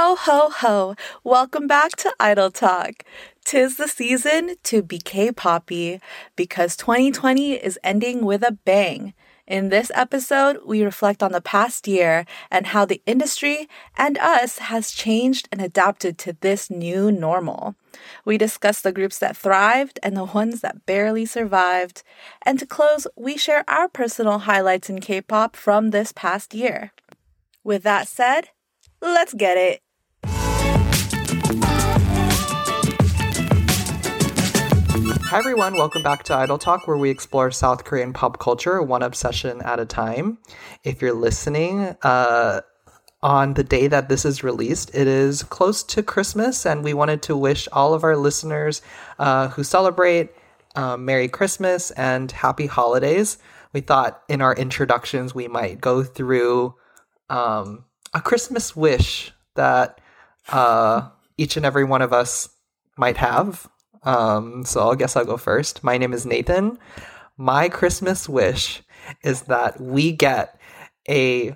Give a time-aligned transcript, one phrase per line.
[0.00, 0.94] Ho, ho, ho.
[1.24, 3.02] Welcome back to Idol Talk.
[3.44, 6.00] Tis the season to be K poppy
[6.36, 9.12] because 2020 is ending with a bang.
[9.44, 14.58] In this episode, we reflect on the past year and how the industry and us
[14.58, 17.74] has changed and adapted to this new normal.
[18.24, 22.04] We discuss the groups that thrived and the ones that barely survived.
[22.42, 26.92] And to close, we share our personal highlights in K pop from this past year.
[27.64, 28.50] With that said,
[29.02, 29.82] let's get it.
[35.28, 35.74] Hi, everyone.
[35.74, 39.78] Welcome back to Idol Talk, where we explore South Korean pop culture one obsession at
[39.78, 40.38] a time.
[40.84, 42.62] If you're listening, uh,
[43.22, 47.20] on the day that this is released, it is close to Christmas, and we wanted
[47.24, 48.80] to wish all of our listeners
[49.18, 50.30] uh, who celebrate
[50.74, 53.36] uh, Merry Christmas and Happy Holidays.
[53.74, 56.74] We thought in our introductions we might go through
[57.28, 57.84] um,
[58.14, 60.00] a Christmas wish that
[60.48, 62.48] uh, each and every one of us
[62.96, 63.68] might have.
[64.08, 65.84] Um, so I guess I'll go first.
[65.84, 66.78] My name is Nathan.
[67.36, 68.82] My Christmas wish
[69.22, 70.58] is that we get
[71.08, 71.54] a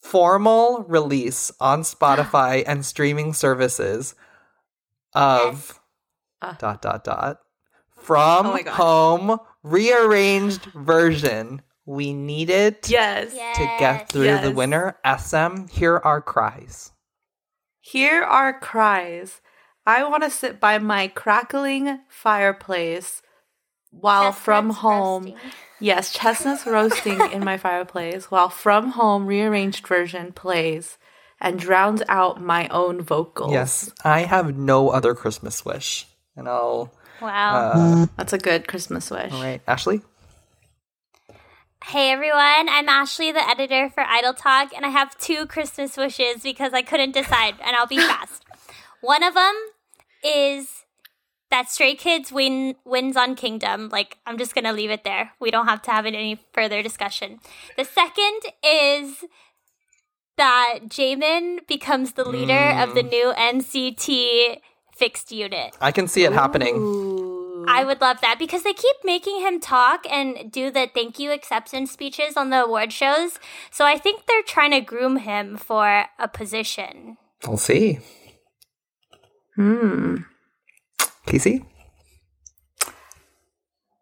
[0.00, 4.14] formal release on Spotify and streaming services
[5.14, 5.78] of
[6.40, 6.54] Uh.
[6.58, 7.38] dot dot dot
[7.96, 11.62] from Oh home rearranged version.
[11.86, 13.30] We need it Yes.
[13.32, 14.98] to get through the winter.
[15.04, 16.90] SM, here are cries.
[17.80, 19.40] Here are cries.
[19.86, 23.22] I want to sit by my crackling fireplace
[23.90, 25.24] while from home.
[25.24, 25.38] roasting.
[25.80, 30.98] Yes, chestnuts roasting in my fireplace while from home rearranged version plays
[31.40, 33.50] and drowns out my own vocals.
[33.52, 36.06] Yes, I have no other Christmas wish.
[36.36, 36.92] And I'll.
[37.20, 37.72] Wow.
[37.74, 39.32] Uh, That's a good Christmas wish.
[39.32, 40.02] all right, Ashley?
[41.86, 46.42] hey everyone, I'm Ashley, the editor for Idol Talk, and I have two Christmas wishes
[46.42, 48.44] because I couldn't decide, and I'll be fast.
[49.00, 49.54] One of them
[50.24, 50.84] is
[51.50, 53.88] that Stray Kids win wins on Kingdom.
[53.90, 55.32] Like I'm just gonna leave it there.
[55.40, 57.38] We don't have to have any further discussion.
[57.76, 59.24] The second is
[60.36, 63.10] that Jaemin becomes the leader of the mm.
[63.10, 64.60] new NCT
[64.96, 65.76] fixed unit.
[65.80, 66.76] I can see it happening.
[66.76, 67.66] Ooh.
[67.68, 71.32] I would love that because they keep making him talk and do the thank you
[71.32, 73.38] acceptance speeches on the award shows.
[73.70, 77.18] So I think they're trying to groom him for a position.
[77.46, 78.00] We'll see.
[79.56, 80.16] Hmm.
[81.26, 81.64] Casey?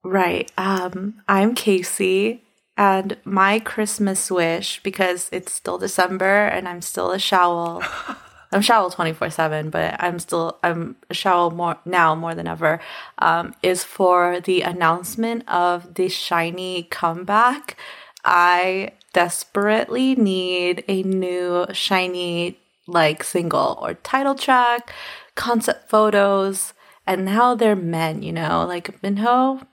[0.02, 0.50] Right.
[0.56, 2.44] Um, I'm Casey,
[2.76, 7.84] and my Christmas wish, because it's still December and I'm still a Shawol.
[8.52, 12.80] I'm Shawol 24 7, but I'm still, I'm a Shawol more now more than ever,
[13.18, 17.76] um, is for the announcement of the SHINee comeback.
[18.24, 22.56] I desperately need a new SHINee
[22.86, 24.92] like single or title track,
[25.40, 26.74] concept photos,
[27.06, 29.66] and now they're men, you know, like Minho,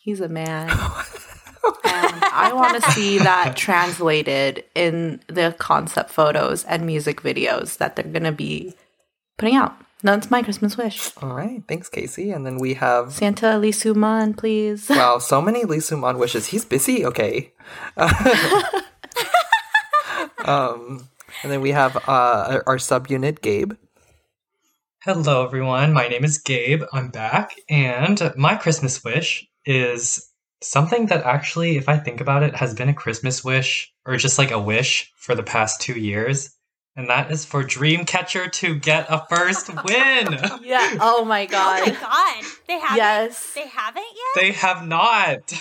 [0.00, 0.70] he's a man.
[0.70, 7.96] and I want to see that translated in the concept photos and music videos that
[7.96, 8.74] they're going to be
[9.36, 9.76] putting out.
[10.02, 11.10] That's my Christmas wish.
[11.22, 12.30] All right, thanks, Casey.
[12.30, 13.12] And then we have.
[13.12, 14.88] Santa Lee Soo-man, please.
[14.88, 16.46] Wow, so many Lee Soo-man wishes.
[16.46, 17.04] He's busy.
[17.04, 17.52] Okay.
[20.44, 21.08] um,
[21.42, 23.74] and then we have uh, our, our subunit, Gabe.
[25.04, 25.92] Hello, everyone.
[25.92, 26.82] My name is Gabe.
[26.92, 27.54] I'm back.
[27.68, 30.30] And my Christmas wish is
[30.62, 34.38] something that actually, if I think about it, has been a Christmas wish or just
[34.38, 36.56] like a wish for the past two years.
[36.96, 40.38] And that is for Dreamcatcher to get a first win.
[40.62, 40.96] Yeah.
[41.00, 41.82] Oh my god.
[41.82, 42.00] Oh my god.
[42.00, 42.44] god.
[42.66, 43.52] They haven't Yes.
[43.54, 44.42] they haven't yet?
[44.42, 45.52] they have not.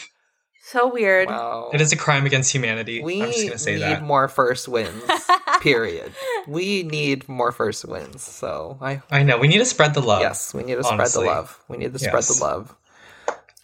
[0.66, 1.28] So weird.
[1.28, 1.72] Wow.
[1.74, 3.04] It is a crime against humanity.
[3.04, 4.02] We I'm just going to say need that.
[4.02, 5.04] more first wins.
[5.60, 6.14] period.
[6.48, 8.24] We need more first wins.
[8.24, 9.38] So I I know.
[9.38, 10.22] We need to spread the love.
[10.22, 11.60] yes, we need to spread the love.
[11.68, 12.74] We need to spread the love.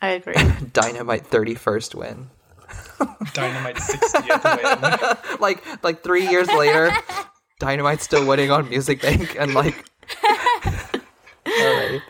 [0.02, 0.36] I agree.
[0.74, 2.30] Dynamite thirty first win.
[3.34, 5.40] Dynamite 60th win.
[5.40, 6.92] like like three years later,
[7.60, 9.86] Dynamite's still winning on Music Bank and like.
[11.48, 12.02] All right.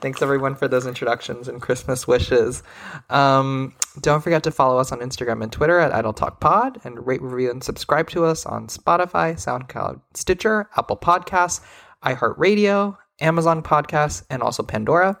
[0.00, 2.62] Thanks everyone for those introductions and Christmas wishes.
[3.10, 7.06] Um, don't forget to follow us on Instagram and Twitter at Idol Talk Pod and
[7.06, 11.60] rate, review, and subscribe to us on Spotify, SoundCloud, Stitcher, Apple Podcasts,
[12.04, 15.18] iHeartRadio, Amazon Podcasts, and also Pandora.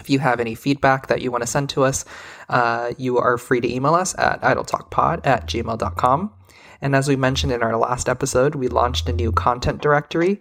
[0.00, 2.04] If you have any feedback that you want to send to us,
[2.48, 6.32] uh, you are free to email us at idoltalkpod at gmail.com.
[6.80, 10.40] And as we mentioned in our last episode, we launched a new content directory,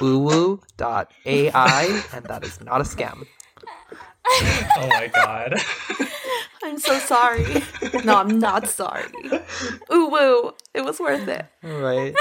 [0.00, 3.26] idoltalkpod.uwu.ai, and that is not a scam.
[4.76, 5.54] Oh my god.
[6.62, 7.62] I'm so sorry.
[8.04, 9.04] no, I'm not sorry.
[9.92, 10.52] Ooh woo.
[10.74, 11.46] It was worth it.
[11.62, 12.14] right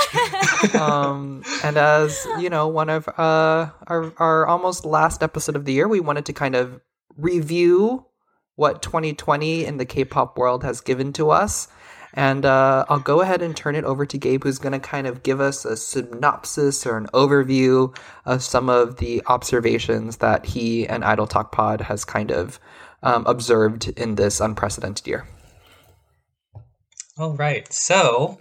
[0.76, 5.74] um and as you know one of uh our our almost last episode of the
[5.74, 6.80] year we wanted to kind of
[7.18, 8.06] review
[8.56, 11.68] what 2020 in the k-pop world has given to us
[12.14, 15.08] and uh, I'll go ahead and turn it over to Gabe, who's going to kind
[15.08, 17.96] of give us a synopsis or an overview
[18.26, 22.60] of some of the observations that he and Idol Talk Pod has kind of
[23.04, 25.28] um, observed in this unprecedented year.
[27.18, 27.72] All right.
[27.72, 28.40] So,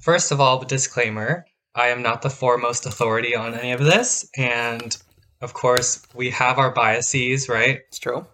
[0.00, 4.28] first of all, the disclaimer I am not the foremost authority on any of this.
[4.36, 4.96] And
[5.40, 7.80] of course, we have our biases, right?
[7.88, 8.26] It's true.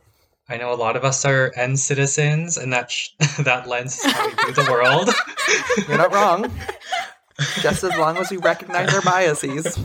[0.48, 3.10] I know a lot of us are NCTzens, and that sh-
[3.40, 5.10] that lens is how we view the world.
[5.88, 6.52] You're not wrong.
[7.60, 9.78] Just as long as we recognize our biases.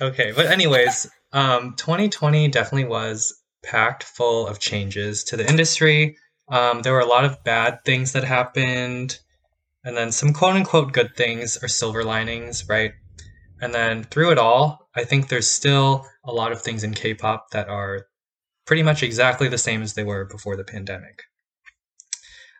[0.00, 6.16] okay, but anyways, um, 2020 definitely was packed full of changes to the industry.
[6.48, 9.18] Um, there were a lot of bad things that happened,
[9.84, 12.92] and then some quote unquote good things or silver linings, right?
[13.60, 17.14] And then through it all, I think there's still a lot of things in K
[17.14, 18.06] pop that are
[18.68, 21.22] pretty much exactly the same as they were before the pandemic.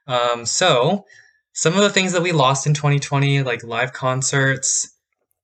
[0.06, 1.04] Um, so,
[1.52, 4.96] some of the things that we lost in 2020, like live concerts,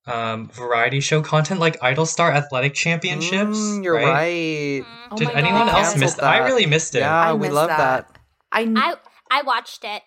[0.07, 3.57] um, variety show content, like Idol Star Athletic Championships.
[3.57, 4.81] Mm, you're right.
[4.83, 4.85] Mm.
[5.11, 5.83] Oh Did my anyone God.
[5.85, 6.23] else miss that?
[6.25, 6.99] I really missed it.
[6.99, 8.17] Yeah, I we love that.
[8.51, 8.95] I, I
[9.29, 10.01] I watched it.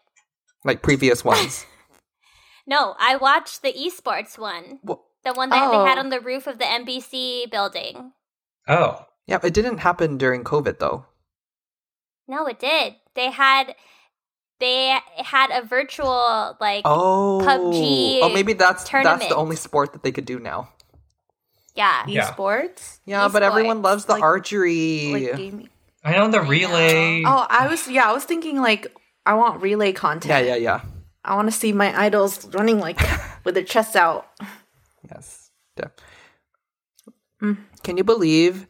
[0.64, 1.64] Like previous ones.
[2.66, 4.80] No, I watched the esports one.
[4.82, 6.00] Well- The one that they had Oh.
[6.00, 8.12] on the roof of the MBC building.
[8.68, 11.04] Oh, yeah, it didn't happen during COVID though.
[12.26, 12.96] No, it did.
[13.14, 13.76] They had
[14.58, 20.02] they had a virtual like Oh, PUBG Oh, maybe that's that's the only sport that
[20.02, 20.68] they could do now.
[21.76, 22.02] yeah.
[22.08, 22.32] Yeah.
[22.32, 22.98] esports.
[23.06, 25.30] Yeah, but everyone loves the like- archery.
[25.30, 25.70] Like.
[26.04, 27.22] I know the relay.
[27.26, 28.88] Oh, I was yeah, I was thinking like
[29.26, 30.30] I want relay content.
[30.30, 30.80] yeah, yeah, yeah.
[31.24, 32.98] I want to see my idols running like
[33.44, 34.26] with their chests out.
[35.10, 35.50] Yes.
[35.76, 35.90] Yeah.
[37.42, 37.58] Mm.
[37.82, 38.66] Can you believe?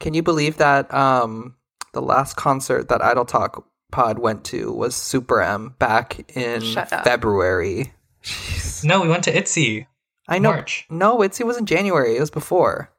[0.00, 1.54] Can you believe that um,
[1.92, 6.62] the last concert that Idol Talk Pod went to was Super M back in
[7.04, 7.92] February?
[8.22, 8.84] Jeez.
[8.84, 9.86] No, we went to ITZY.
[10.28, 10.50] I know.
[10.52, 10.86] March.
[10.90, 12.16] No, Itzy was in January.
[12.16, 12.90] It was before.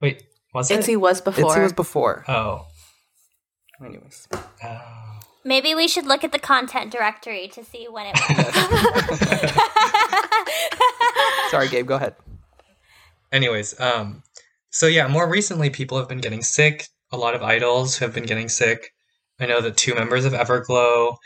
[0.00, 0.22] Wait,
[0.54, 0.78] was it?
[0.78, 1.50] Itzy was before.
[1.50, 2.24] Itzy was before.
[2.28, 2.66] Oh.
[3.84, 4.28] Anyways.
[4.64, 5.20] Oh.
[5.44, 9.50] Maybe we should look at the content directory to see when it was.
[11.50, 11.86] Sorry, Gabe.
[11.86, 12.14] Go ahead.
[13.32, 14.22] Anyways, um,
[14.76, 16.86] so yeah, more recently, people have been getting sick.
[17.10, 18.92] A lot of idols have been getting sick.
[19.40, 21.16] I know that two members of Everglow,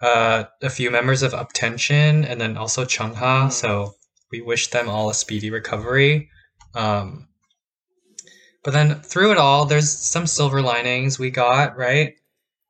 [0.00, 3.52] uh, a few members of Uptension, and then also Chungha.
[3.52, 3.92] So
[4.32, 6.30] we wish them all a speedy recovery.
[6.74, 7.28] Um,
[8.62, 12.14] but then through it all, there's some silver linings we got, right?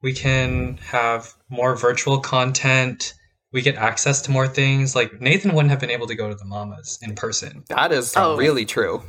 [0.03, 3.15] We can have more virtual content.
[3.53, 4.97] We get access to more things.
[4.97, 7.63] Like Nathan wouldn't have been able to go to the mamas in person.
[7.69, 8.37] That is Oh.
[8.37, 9.05] really true.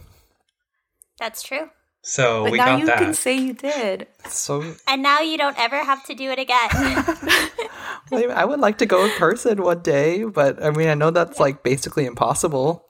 [1.20, 1.70] That's true.
[2.02, 3.00] So But we now got you that.
[3.00, 4.08] can say you did.
[4.28, 6.70] So And now you don't ever have to do it again.
[8.32, 11.40] I would like to go in person one day, but I mean, I know that's
[11.40, 12.86] like basically impossible.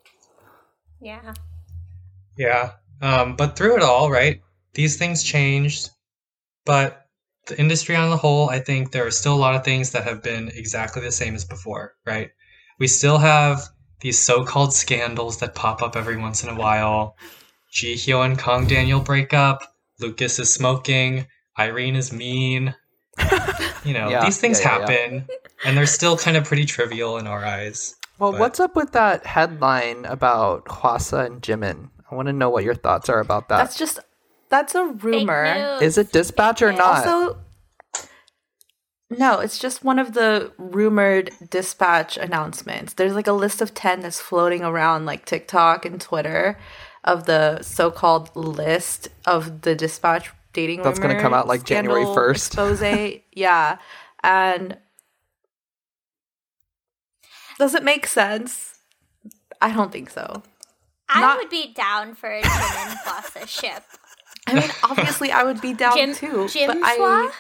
[1.00, 1.34] yeah.
[2.38, 2.72] Yeah.
[3.02, 4.42] Um, but through it all, right,
[4.74, 5.90] these things changed.
[6.66, 7.06] But
[7.48, 10.04] the industry on the whole, I think there are still a lot of things that
[10.04, 12.32] have been exactly the same as before, right?
[12.80, 13.62] We still have
[14.02, 17.16] these so called scandals that pop up every once in a while.
[17.76, 19.76] Ji Hyo and Kang Daniel break up.
[20.00, 21.28] Lucas is smoking.
[21.60, 22.74] Irene is mean.
[23.84, 24.96] You know, Yeah, these things yeah, yeah, yeah.
[24.96, 25.28] happen,
[25.66, 27.96] and they're still kind of pretty trivial in our eyes.
[28.18, 31.90] Well, But- what's up with that headline about Hwasa and Jimin?
[32.10, 33.58] I want to know what your thoughts are about that.
[33.58, 34.00] That's just
[34.48, 35.80] that's a rumor.
[35.82, 37.06] Is it dispatch or not?
[37.06, 37.38] Also,
[39.10, 42.94] no, it's just one of the rumored dispatch announcements.
[42.94, 46.58] There's like a list of 10 that's floating around like TikTok and Twitter
[47.06, 52.32] of the so-called list of the dispatch dating That's gonna come out, like, January 1st.
[52.32, 53.22] expose.
[53.32, 53.78] yeah.
[54.24, 54.78] And
[57.60, 58.78] does it make sense?
[59.62, 60.44] I don't think so.
[61.08, 63.84] I not- would be down for a Jimin Hwasa ship.
[64.48, 66.48] I mean, obviously, I would be down Jim, too.
[66.50, 67.32] Jim but I,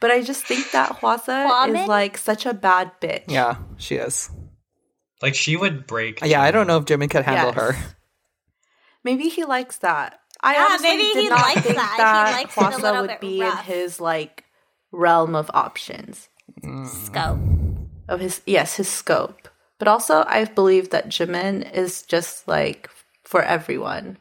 [0.00, 1.82] but I just think that Hwasa Hwamin?
[1.82, 3.24] is like such a bad bitch.
[3.28, 4.30] yeah, she is.
[5.22, 6.20] Like she would break.
[6.22, 7.76] Yeah, I don't know if Jimin could handle Yes.
[7.76, 7.93] her.
[9.04, 10.18] Maybe he likes that.
[10.40, 11.92] I Yeah, honestly maybe did he not likes think that.
[11.92, 14.44] He that likes it a little would bit be in his like
[14.92, 16.28] realm of options
[16.84, 17.38] Scope.
[18.08, 19.48] of his yes his scope.
[19.78, 22.88] But also, I believe that Jimin is just like
[23.24, 24.18] for everyone.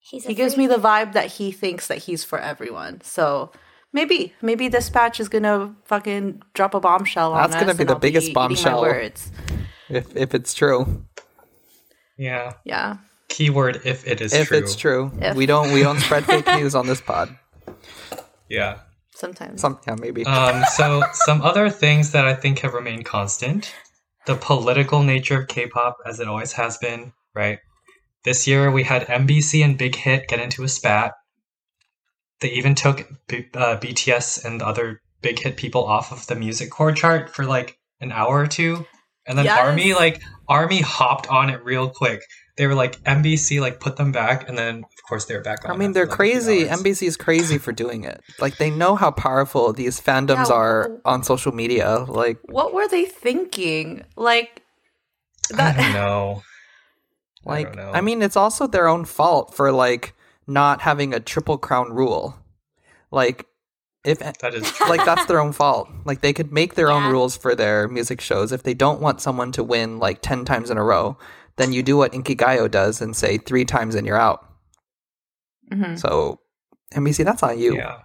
[0.00, 3.00] He's a He gives me the vibe that he thinks that he's for everyone.
[3.02, 3.50] So
[3.92, 7.94] Maybe, maybe Dispatch is gonna fucking drop a bombshell on That's gonna be and the
[7.94, 8.80] I'll biggest eating my bombshell.
[8.82, 9.32] Words.
[9.88, 11.04] If if it's true,
[12.18, 12.52] Yeah.
[12.64, 12.98] Yeah.
[13.28, 14.58] Keyword if it is if true.
[14.58, 15.36] it's true, If.
[15.36, 17.36] we don't we don't spread fake news on this pod.
[18.48, 18.78] Yeah.
[19.14, 19.60] Sometimes.
[19.60, 20.24] Some yeah maybe.
[20.24, 23.74] Um, so some other things that I think have remained constant:
[24.26, 27.12] the political nature of K-pop, as it always has been.
[27.34, 27.58] Right.
[28.24, 31.12] This year we had MBC and Big Hit get into a spat.
[32.40, 36.34] They even took B- uh, BTS and the other Big Hit people off of the
[36.34, 38.86] music core chart for like an hour or two,
[39.26, 39.58] and then Yes.
[39.58, 42.22] Army like Army hopped on it real quick.
[42.58, 45.64] They were like MBC like put them back, and then of course they were back
[45.64, 45.70] on.
[45.70, 46.68] I mean, they're like, crazy.
[46.68, 46.82] hours.
[46.82, 48.20] MBC is crazy for doing it.
[48.40, 51.98] Like they know how powerful these fandoms Yeah, are on social media.
[52.00, 54.04] Like What were they thinking?
[54.16, 54.62] Like
[55.56, 56.42] I don't know.
[57.46, 57.92] I like don't know.
[57.92, 60.14] I mean, it's also their own fault for like
[60.46, 62.36] not having a triple crown rule.
[63.12, 63.46] Like
[64.04, 64.88] if That is true.
[64.88, 65.88] like that's their own fault.
[66.04, 68.50] Like they could make their own rules for their music shows.
[68.50, 71.16] If they don't want someone to win like 10 times in a row,
[71.58, 74.44] then you do what Inkigayo does and say 3 times and you're out.
[75.72, 75.98] mhm.
[75.98, 76.40] So
[76.94, 77.76] MBC that's on you.
[77.76, 77.98] Yeah.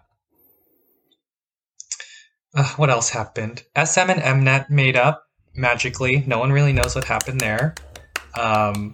[2.55, 3.63] Uh, what else happened?
[3.75, 5.24] SM and Mnet made up
[5.55, 6.24] magically.
[6.27, 7.74] No one really knows what happened there.
[8.39, 8.93] Um,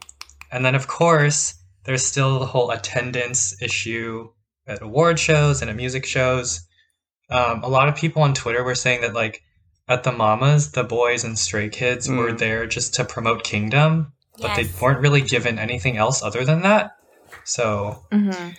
[0.51, 4.29] and then, of course, there's still the whole attendance issue
[4.67, 6.61] at award shows and at music shows.
[7.29, 9.41] Um, a lot of people on Twitter were saying that, like,
[9.87, 12.37] at the Mamas, the boys and Stray Kids were Mm.
[12.39, 16.91] there just to promote Kingdom, but they weren't really given anything else other than that.
[17.43, 18.55] So, Mhm.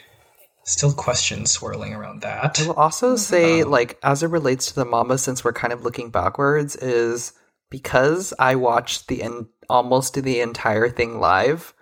[0.64, 2.60] still questions swirling around that.
[2.60, 5.72] I will also say, Um, like, as it relates to the mama, since we're kind
[5.72, 7.32] of looking backwards, is
[7.70, 11.72] because I watched the en- almost the entire thing live.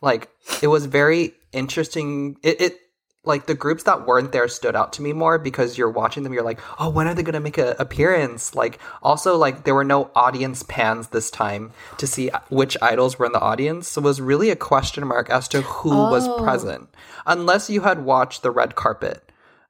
[0.00, 0.28] Like,
[0.60, 2.36] it was very interesting.
[2.42, 2.78] It, it
[3.24, 6.32] like the groups that weren't there stood out to me more because you're watching them.
[6.32, 8.54] You're like, oh, when are they going to make an appearance?
[8.54, 13.26] Like, also, like, there were no audience pans this time to see which idols were
[13.26, 13.86] in the audience.
[13.88, 16.42] So it was really a question mark as to who was Oh.
[16.42, 16.88] present,
[17.24, 19.22] unless you had watched the red carpet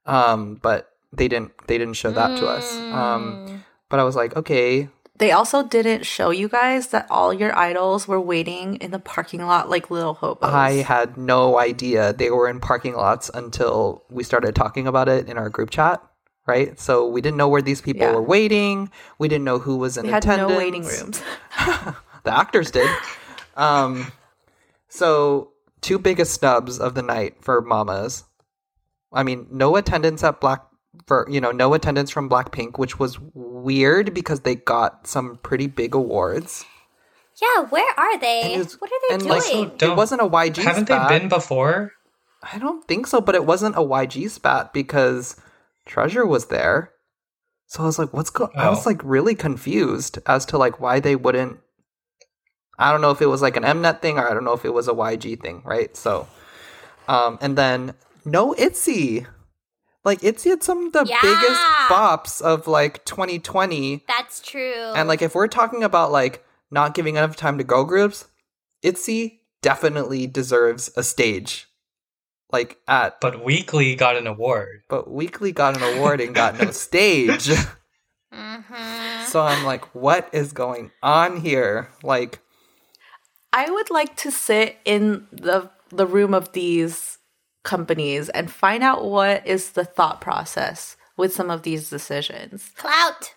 [0.05, 4.35] um but they didn't they didn't show that to us um but i was like
[4.37, 4.89] okay
[5.23, 9.47] They also didn't show you guys that all your idols were waiting in the parking
[9.47, 10.51] lot like little hobos.
[10.53, 15.29] i had no idea they were in parking lots until we started talking about it
[15.29, 16.03] in our group chat
[16.49, 18.15] right so we didn't know where these people Yeah.
[18.17, 21.23] were waiting we didn't know who was in They had attendance no waiting rooms.
[22.25, 22.91] the actors did
[23.57, 24.11] um
[24.89, 25.53] so
[25.83, 28.25] two biggest snubs of the night for mamas
[29.13, 30.63] i mean no attendance at black
[31.07, 35.67] for you know no attendance from blackpink which was weird because they got some pretty
[35.67, 36.65] big awards
[37.41, 38.55] Yeah, where are they?
[38.55, 39.33] And What are they and, doing?
[39.33, 41.09] like, So it wasn't a yg Haven't spat.
[41.09, 41.93] they been before?
[42.43, 45.37] i don't think so but it wasn't a yg spat because
[45.87, 46.91] treasure was there
[47.67, 48.91] so i was like what's going i was Oh.
[48.91, 51.59] like really confused as to like why they wouldn't
[52.79, 54.65] I don't know if it was like an Mnet thing or I don't know if
[54.65, 55.95] it was a YG thing, right?
[55.97, 56.27] So,
[57.07, 57.95] um, and then
[58.25, 59.27] no Itzy,
[60.05, 61.19] like Itzy had some of the Yeah.
[61.23, 64.93] biggest bops of like 2020, That's true.
[64.95, 68.27] and like if we're talking about like not giving enough time to girl groups,
[68.83, 71.69] Itzy definitely deserves a stage,
[72.51, 73.21] like at.
[73.21, 74.83] But Weekly got an award.
[74.89, 77.51] But Weekly got an award and got no stage.
[78.33, 79.25] Mhm.
[79.27, 81.91] So I'm like, what is going on here?
[82.03, 82.41] Like,
[83.53, 87.19] I would like to sit in the the room of these
[87.65, 92.71] companies and find out what is the thought process with some of these decisions.
[92.77, 93.35] Clout.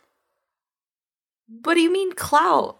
[1.63, 2.79] What do you mean clout?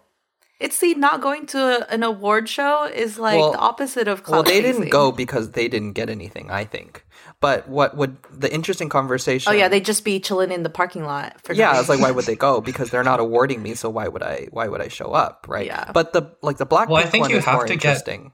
[0.58, 4.22] It's the not going to a, an award show is like Well- the opposite of
[4.22, 4.36] clout.
[4.36, 7.04] well, they didn't go because they didn't get anything, I think.
[7.40, 9.52] But what would the interesting conversation?
[9.52, 12.00] Oh yeah, they'd just be chilling in the parking lot for yeah, I was like,
[12.00, 12.62] why would they go?
[12.62, 14.48] Because they're not awarding me, so why would I?
[14.50, 15.44] Why would I show up?
[15.46, 15.66] Right?
[15.66, 15.92] Yeah.
[15.92, 16.88] But the like the black.
[16.88, 18.32] Well, I think you is have to get- interesting.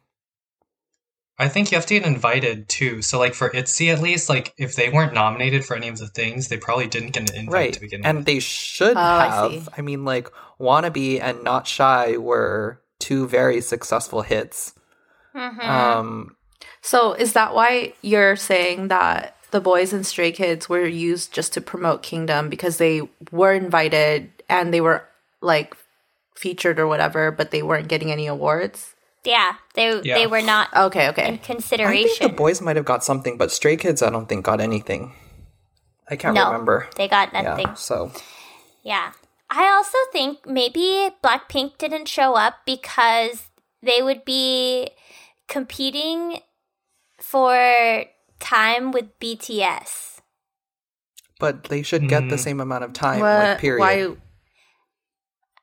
[1.38, 3.02] I think you have to get invited too.
[3.02, 6.06] So, like for ITZY at least, like if they weren't nominated for any of the
[6.06, 8.20] things, they probably didn't get an invite right to begin and with.
[8.20, 9.62] And they should Oh, have see.
[9.76, 10.28] I, mean like
[10.60, 14.74] wannabe and not shy were two very successful hits
[15.34, 15.64] Mhm.
[15.68, 16.36] um
[16.82, 21.52] So is that why you're saying that the boys and stray kids were used just
[21.54, 25.04] to promote Kingdom because they were invited and they were
[25.40, 25.74] like
[26.36, 28.94] featured or whatever, but they weren't getting any awards?
[29.24, 30.18] Yeah, they Yeah.
[30.18, 31.22] they were not Okay, in okay.
[31.22, 32.26] i think consideration.
[32.28, 35.14] the boys might have got something but stray kids i don't think got anything
[36.10, 37.74] i can't no, remember they got yeah nothing.
[37.76, 38.10] so
[38.82, 39.12] Yeah.
[39.54, 43.50] I also think maybe Blackpink didn't show up because
[43.84, 44.88] they would be
[45.46, 46.40] competing
[47.20, 48.06] for
[48.40, 50.20] time with BTS.
[51.38, 52.46] but they should get the Mm.
[52.48, 53.20] same amount of time.
[53.20, 53.80] What- Like period.
[53.84, 54.16] Why?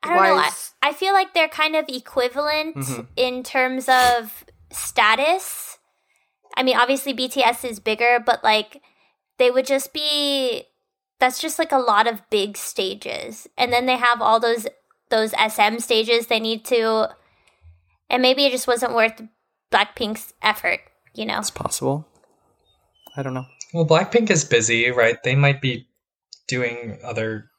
[0.04, 0.42] I don't know.
[0.44, 3.08] I, is- I feel like they're kind of equivalent Mhm.
[3.16, 5.78] in terms of status.
[6.56, 8.82] I mean, obviously BTS is bigger, but like
[9.38, 10.64] they would just be
[11.20, 13.46] that's just like a lot of big stages.
[13.58, 14.68] And then they have all those
[15.10, 17.10] those SM stages they need to
[18.10, 19.22] and maybe it just wasn't worth
[19.72, 20.80] Blackpink's effort,
[21.14, 21.40] you know.
[21.40, 22.08] It's possible.
[23.16, 23.46] I don't know.
[23.74, 25.22] Well, Blackpink is busy, right?
[25.24, 25.88] They might be
[26.48, 27.50] doing other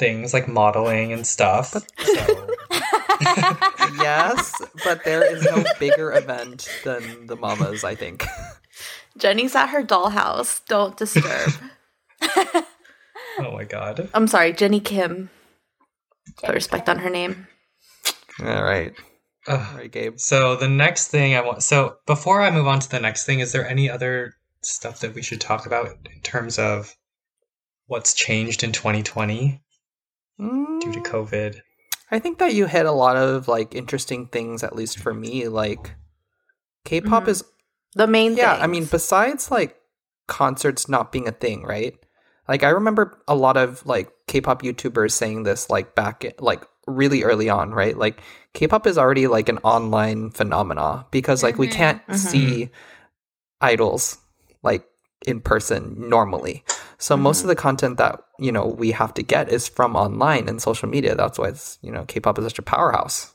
[0.00, 1.68] things like modeling and stuff.
[1.68, 2.46] So
[4.00, 7.84] yes, but there is no bigger event than the mamas.
[7.84, 8.26] I think.
[9.16, 10.62] Jenny's at her dollhouse.
[10.66, 11.52] Don't disturb.
[12.22, 14.08] oh my god.
[14.14, 15.30] I'm sorry, Jenny Kim.
[16.42, 17.46] Put respect on her name.
[18.40, 18.94] All right,
[19.46, 19.76] all Ugh.
[19.76, 20.18] right, Gabe.
[20.18, 21.62] So the next thing I want.
[21.62, 25.14] So before I move on to the next thing, is there any other stuff that
[25.14, 26.96] we should talk about in terms of
[27.86, 29.60] what's changed in 2020
[30.40, 31.60] due to Mm, COVID?
[32.10, 35.46] I think that you hit a lot of like interesting things, at least for me.
[35.48, 35.94] Like,
[36.84, 37.28] K-pop Mhm.
[37.28, 37.44] is
[37.94, 38.54] The main yeah.
[38.54, 38.62] thing.
[38.62, 39.76] I mean, besides like
[40.28, 41.94] concerts not being a thing, right?
[42.48, 46.64] Like, I remember a lot of like K-pop YouTubers saying this like back in, like
[46.86, 47.96] really early on, right?
[47.96, 48.20] Like,
[48.54, 51.72] K-pop is already like an online phenomena because like we Mhm.
[51.72, 52.16] can't Mhm.
[52.16, 52.70] see
[53.60, 54.18] idols
[54.62, 54.84] like
[55.26, 56.64] in person normally.
[56.98, 57.48] So most of mm-hmm.
[57.48, 61.14] the content that you know we have to get is from online and social media.
[61.14, 63.32] That's why it's you know K-pop is such a powerhouse.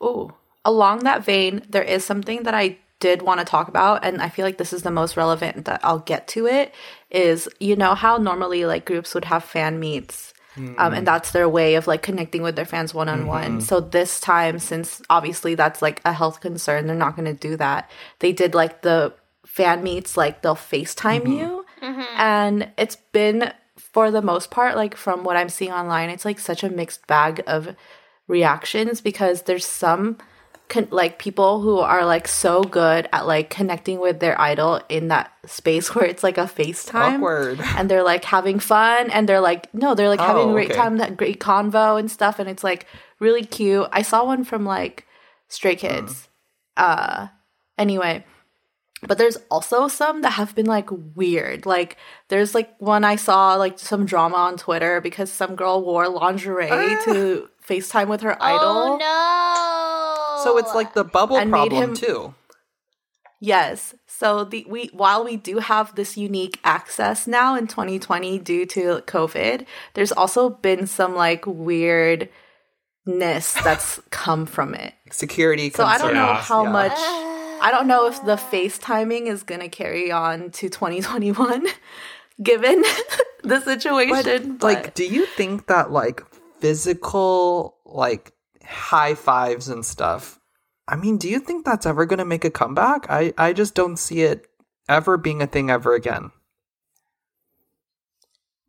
[0.00, 0.32] Oh,
[0.64, 4.28] Along that vein, there is something that I did want to talk about, and I
[4.28, 6.74] feel like this is the most relevant that I'll get to it.
[7.10, 11.04] Is you know how normally like groups would have fan meets, um, and mm.
[11.06, 13.62] that's their way of like connecting with their fans one on one.
[13.62, 17.56] So this time, since obviously that's like a health concern, they're not going to do
[17.56, 17.90] that.
[18.18, 19.14] They did like the
[19.50, 21.32] fan meets, like they'll FaceTime mm-hmm.
[21.32, 22.02] you, mm-hmm.
[22.16, 26.38] and it's been for the most part like from what i'm seeing online it's like
[26.38, 27.74] such a mixed bag of
[28.28, 30.16] reactions because there's some
[30.70, 35.08] con- like people who are like so good at like connecting with their idol in
[35.08, 37.16] that space where it's like a FaceTime.
[37.16, 37.60] Awkward.
[37.76, 40.70] and they're like having fun and they're like no they're like having Oh, a great
[40.70, 40.78] okay.
[40.78, 42.38] time that great convo and stuff.
[42.38, 42.86] And it's like
[43.18, 43.88] really cute.
[43.92, 45.06] I saw one from like
[45.48, 45.80] stray mm.
[45.80, 46.28] kids.
[46.76, 47.28] Uh
[47.76, 48.24] anyway
[49.06, 51.96] but there's also some that have been like weird like
[52.28, 56.68] there's like one i saw like some drama on twitter because some girl wore lingerie
[56.70, 57.02] ah.
[57.04, 60.44] to facetime with her oh, idol Oh no.
[60.44, 62.34] So it's like the bubble And made problem him- too.
[63.40, 63.94] Yes.
[64.06, 69.02] So the we while we do have this unique access now in 2020 due to
[69.06, 72.30] COVID, there's also been some like weirdness
[73.64, 74.92] that's come from it.
[75.10, 75.70] Security.
[75.70, 76.70] So I don't know how Yeah.
[76.70, 77.29] much ah.
[77.60, 81.66] I don't know if the FaceTiming is going to carry on to 2021
[82.42, 82.82] given
[83.42, 84.56] the situation.
[84.56, 86.22] but- Like, do you think that like
[86.60, 88.32] physical like
[88.64, 90.38] high fives and stuff?
[90.88, 93.06] I mean, do you think that's ever going to make a comeback?
[93.10, 94.46] I I just don't see it
[94.88, 96.30] ever being a thing ever again.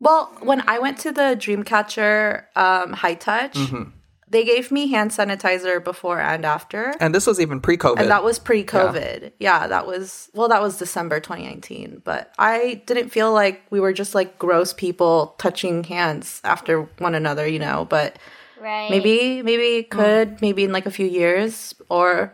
[0.00, 3.92] well, when I went to the Dreamcatcher um, High Touch, Mhm.
[4.32, 6.94] They gave me hand sanitizer before and after.
[7.00, 7.98] And this was even pre-COVID.
[7.98, 9.32] And that was pre COVID.
[9.38, 9.66] Yeah.
[9.66, 12.00] that was, well, that was December 2019.
[12.02, 17.14] But I didn't feel like we were just like gross people touching hands after one
[17.14, 17.84] another, you know.
[17.84, 18.18] But
[18.58, 18.90] right.
[18.90, 19.90] maybe, maybe it mm.
[19.90, 22.32] could, maybe in like a few years, or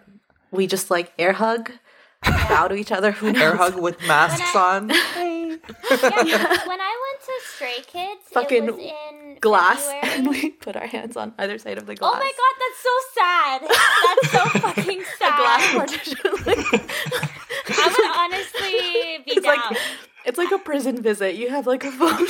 [0.52, 1.72] we just like air hug,
[2.22, 3.10] bow to each other.
[3.10, 3.42] Who knows?
[3.42, 4.92] air hug with masks on.
[5.90, 7.07] Yeah, when I went to
[7.58, 10.16] Stray Kids, Fucking it was in glass, February.
[10.18, 12.12] and we put our hands on either side of the glass.
[12.14, 13.60] Oh my god, that's so sad.
[14.06, 15.38] That's so fucking A sad.
[15.38, 16.18] glass partition.
[16.46, 19.56] like, I would honestly be it's down.
[19.56, 19.78] like
[20.24, 21.34] it's like a prison visit.
[21.34, 22.26] You have like a phone.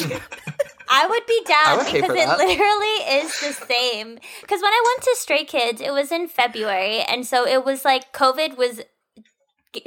[0.90, 2.38] I would be down would because it that.
[2.38, 4.18] literally is the same.
[4.40, 7.84] Because when I went to Stray Kids, it was in February, and so it was
[7.84, 8.84] like COVID was g-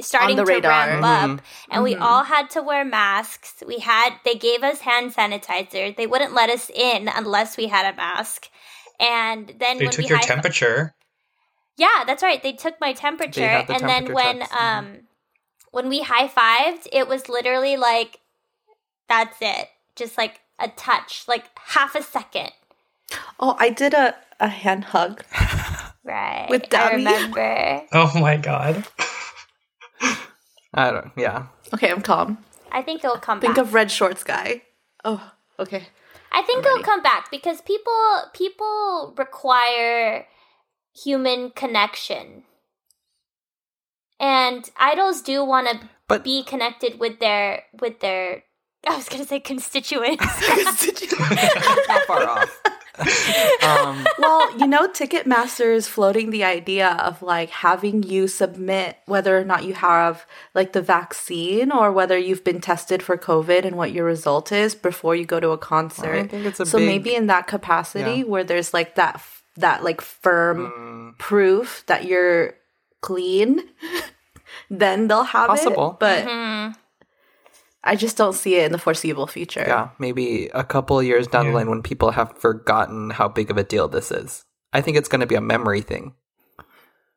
[0.00, 1.00] starting the to radar.
[1.00, 1.04] ramp
[1.40, 3.62] up, and we all had to wear masks.
[3.66, 5.96] We had they gave us hand sanitizer.
[5.96, 8.48] They wouldn't let us in unless we had a mask.
[9.00, 10.94] And then They when took we your high- temperature.
[11.76, 12.42] Yeah, that's right.
[12.42, 14.52] They took my temperature, the and then temperature when checks.
[14.52, 14.78] Mhm.
[14.78, 14.98] um
[15.72, 18.20] when we high fived, it was literally like
[19.08, 22.52] that's it, just like a touch, like half a second.
[23.40, 25.24] oh, I did a a hand hug.
[26.04, 26.48] Right.
[26.50, 26.96] With I Dabby.
[26.96, 27.82] remember.
[27.92, 28.84] Oh my god.
[30.74, 31.12] I don't.
[31.16, 31.46] Yeah.
[31.74, 32.38] Okay, I'm calm.
[32.70, 33.42] I think it'll come back.
[33.42, 33.66] Think back.
[33.66, 34.62] of red shorts guy.
[35.04, 35.88] Oh, okay.
[36.32, 37.92] I think it'll come back because people
[38.32, 40.26] people require
[40.94, 42.44] human connection.
[44.18, 48.44] And idols do want to But be connected with their with their
[48.88, 50.24] I was gonna say constituents.
[51.88, 52.60] Not far off.
[53.62, 59.36] um, well, you know, Ticketmaster is floating the idea of like having you submit whether
[59.38, 63.76] or not you have like the vaccine or whether you've been tested for COVID and
[63.76, 66.14] what your result is before you go to a concert.
[66.24, 68.24] I think it's a so big- maybe in that capacity Yeah.
[68.24, 70.72] where there's like that f- that like firm
[71.14, 72.54] mm, proof that you're
[73.02, 73.60] clean,
[74.70, 75.92] then they'll have Possible.
[75.92, 75.96] it.
[76.00, 76.74] But Mhm.
[77.84, 79.64] I just don't see it in the foreseeable future.
[79.66, 83.50] yeah, maybe a couple of years down the line when people have forgotten how big
[83.50, 84.44] of a deal this is.
[84.72, 86.14] I think it's going to be a memory thing.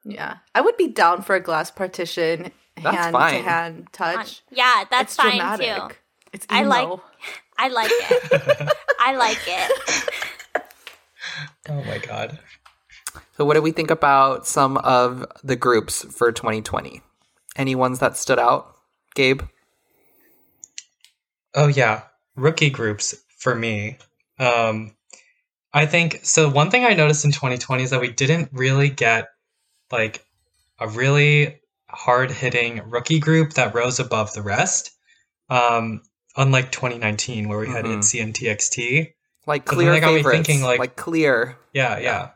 [0.03, 0.37] Yeah.
[0.55, 2.51] I would be down for a glass partition,
[2.81, 3.33] That's hand fine.
[3.43, 4.41] to hand touch.
[4.51, 5.75] yeah, that's it's fine dramatic.
[5.89, 5.95] too.
[6.33, 7.01] It's I like- emo.
[7.57, 8.71] I like it.
[8.99, 10.03] I like it.
[11.69, 12.37] Oh my god.
[13.37, 17.01] So, what do we think about some of the groups for 2020?
[17.55, 18.75] Any ones that stood out?
[19.15, 19.41] Gabe?
[21.55, 22.03] Oh yeah,
[22.35, 23.97] rookie groups for me.
[24.39, 24.95] Um,
[25.73, 26.49] I think so.
[26.49, 29.29] One thing I noticed in 2020 is that we didn't really get
[29.91, 30.25] like
[30.79, 34.91] a really hard hitting rookie group that rose above the rest.
[35.49, 36.01] Um,
[36.35, 37.97] unlike 2019 where we had Mhm.
[37.99, 39.13] ITZY and TXT.
[39.47, 41.57] Like clear that got me thinking, like- like clear.
[41.73, 42.31] Yeah, yeah.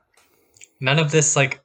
[0.80, 1.60] None of this like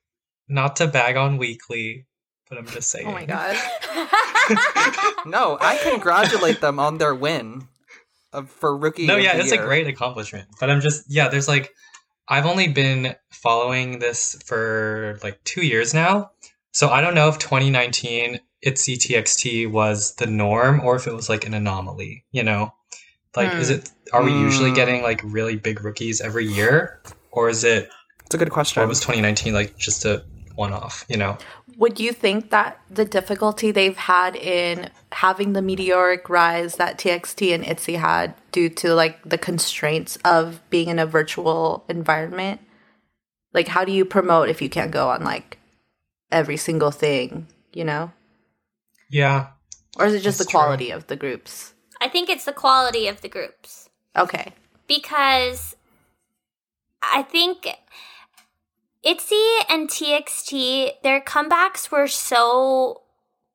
[0.49, 2.07] not to bag on weekly,
[2.55, 3.07] but I'm just saying.
[3.07, 3.57] Oh my god.
[5.27, 7.67] No, I congratulate them on their win
[8.33, 9.07] of, for rookie.
[9.07, 10.49] No, of yeah, the it's a great accomplishment.
[10.61, 11.73] But I'm just yeah, there's like
[12.29, 16.31] I've only been following this for like two years now.
[16.73, 21.29] So I don't know if 2019 its TXT was the norm or if it was
[21.29, 22.73] like an anomaly, you know?
[23.37, 23.75] Like is Hmm.
[23.77, 24.77] it are we usually Hmm.
[24.77, 27.01] getting like really big rookies every year?
[27.31, 27.88] Or is it
[28.27, 28.87] It's a good or question.
[28.88, 30.23] was 2019 like just a
[30.55, 31.38] one off, you know?
[31.78, 37.54] Would you think that the difficulty they've had in having the meteoric rise that TXT
[37.54, 42.60] and ITZY had due to like the constraints of being in a virtual environment?
[43.52, 45.58] Like how do you promote if you can't go on like
[46.30, 48.12] every single thing, you know?
[49.10, 49.48] Yeah.
[49.98, 51.74] Or is it just the quality of the groups?
[52.00, 53.88] I think it's the quality of the groups.
[54.16, 54.52] Okay.
[54.87, 55.74] because
[57.02, 57.66] I think
[59.05, 63.03] ITZY and TXT, their comebacks were so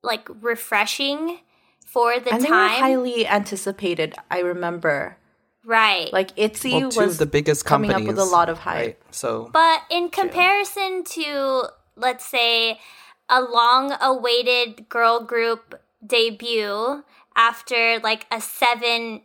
[0.01, 1.39] like refreshing
[1.85, 2.79] for the and they were time.
[2.79, 5.17] highly anticipated, I remember.
[5.65, 6.11] right.
[6.13, 8.75] Like ITZY well, two was of the biggest coming up with a lot of hype.
[8.75, 8.99] Right?
[9.11, 11.63] So, But in comparison to,
[11.95, 12.79] let's say,
[13.27, 17.03] a long awaited girl group debut
[17.35, 19.21] after like a seven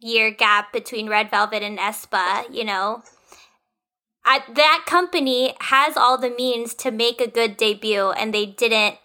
[0.00, 3.02] year gap between Red Velvet and aespa, you know,
[4.24, 8.96] I, that company has all the means to make a good debut and they didn't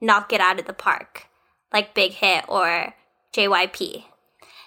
[0.00, 1.26] knock it out of the park
[1.72, 2.94] like Big Hit or
[3.32, 4.04] JYP.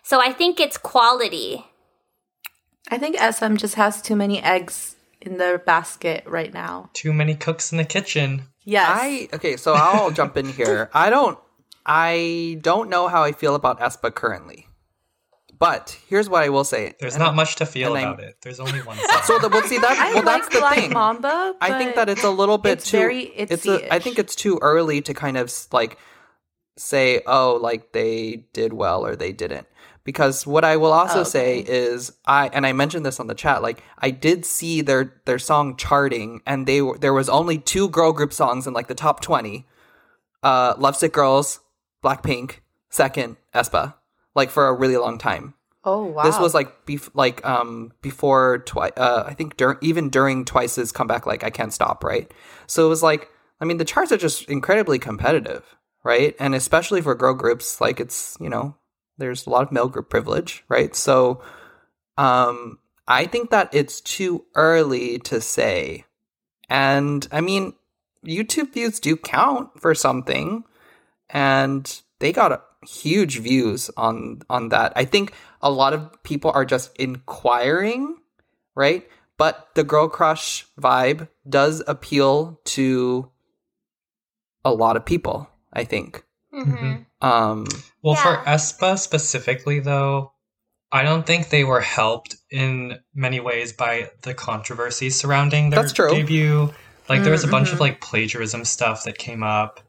[0.04, 1.66] So I think it's quality.
[2.90, 6.90] I think SM just has too many eggs in their basket right now.
[6.94, 8.44] Too many cooks in the kitchen.
[8.64, 8.90] Yes.
[8.90, 10.90] I okay, so I'll jump in here.
[10.94, 11.38] I don't
[11.86, 14.67] I don't know how I feel about aespa currently.
[15.60, 16.94] But here's what I will say.
[17.00, 18.38] There's And- not much to feel and I'm- about it.
[18.44, 19.22] There's only one song.
[19.24, 20.94] So the, well, see that I well, like that's the Black thing.
[20.94, 21.56] Mamba.
[21.62, 22.98] I think that it's a little bit it's too.
[22.98, 25.98] very it's a, I think it's too early to kind of like
[26.78, 29.68] say, oh, like they did well or they didn't.
[30.04, 33.36] Because what I will also Oh, say is, I and I mentioned this on the
[33.36, 33.62] chat.
[33.62, 37.90] Like I did see their their song charting, and they were there was only two
[37.90, 39.68] girl group songs in like the top twenty.
[40.44, 41.60] Uh, Lovesick Girls,
[42.02, 43.96] Blackpink, second aespa,
[44.38, 45.56] like for a really long time.
[45.84, 46.24] Oh wow.
[46.24, 48.94] This was like bef- like um before twice.
[48.96, 52.32] Uh, I think dur- even during Twice's comeback, like I can't stop, right?
[52.68, 56.36] So it was like, I mean, the charts are just incredibly competitive, right?
[56.40, 58.76] And especially for girl groups, like it's you know,
[59.18, 60.96] there's a lot of male group privilege, right?
[60.96, 61.42] So,
[62.18, 66.06] um, I think that it's too early to say,
[66.70, 67.74] and I mean,
[68.26, 70.64] YouTube views do count for something,
[71.30, 72.52] and they got
[72.88, 74.94] huge views on on that.
[74.96, 78.18] I think a lot of people are just inquiring,
[78.76, 79.08] right?
[79.38, 83.30] But the girl crush vibe does appeal to
[84.66, 86.24] a lot of people, I think.
[86.54, 87.04] Mm-hmm.
[87.26, 87.66] Um
[88.02, 88.56] Well, for Yeah.
[88.56, 90.32] aespa specifically, though,
[90.92, 95.94] I don't think they were helped in many ways by the controversy surrounding their That's
[95.94, 96.10] true.
[96.10, 96.74] debut.
[97.10, 99.80] Like, there was a bunch of like plagiarism stuff that came up,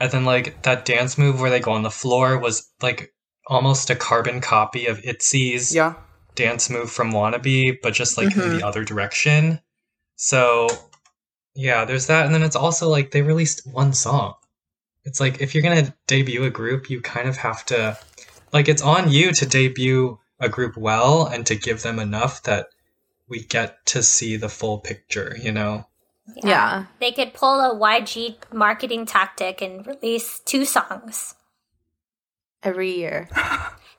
[0.00, 3.12] and then like that dance move where they go on the floor was like
[3.46, 5.94] almost a carbon copy of Itzy's yeah.
[6.34, 8.58] dance move from Wannabe, but just like in Mhm.
[8.60, 9.60] the other direction.
[10.16, 10.68] So,
[11.54, 14.34] yeah, there's that, and then it's also like they released one song.
[15.04, 17.98] It's like if you're gonna debut a group, you kind of have to
[18.52, 22.68] like it's on you to debut a group well and to give them enough that
[23.28, 25.86] we get to see the full picture, you know?
[26.36, 26.86] Yeah.
[27.00, 31.34] They could pull a YG marketing tactic and release two songs.
[32.62, 33.28] Every year.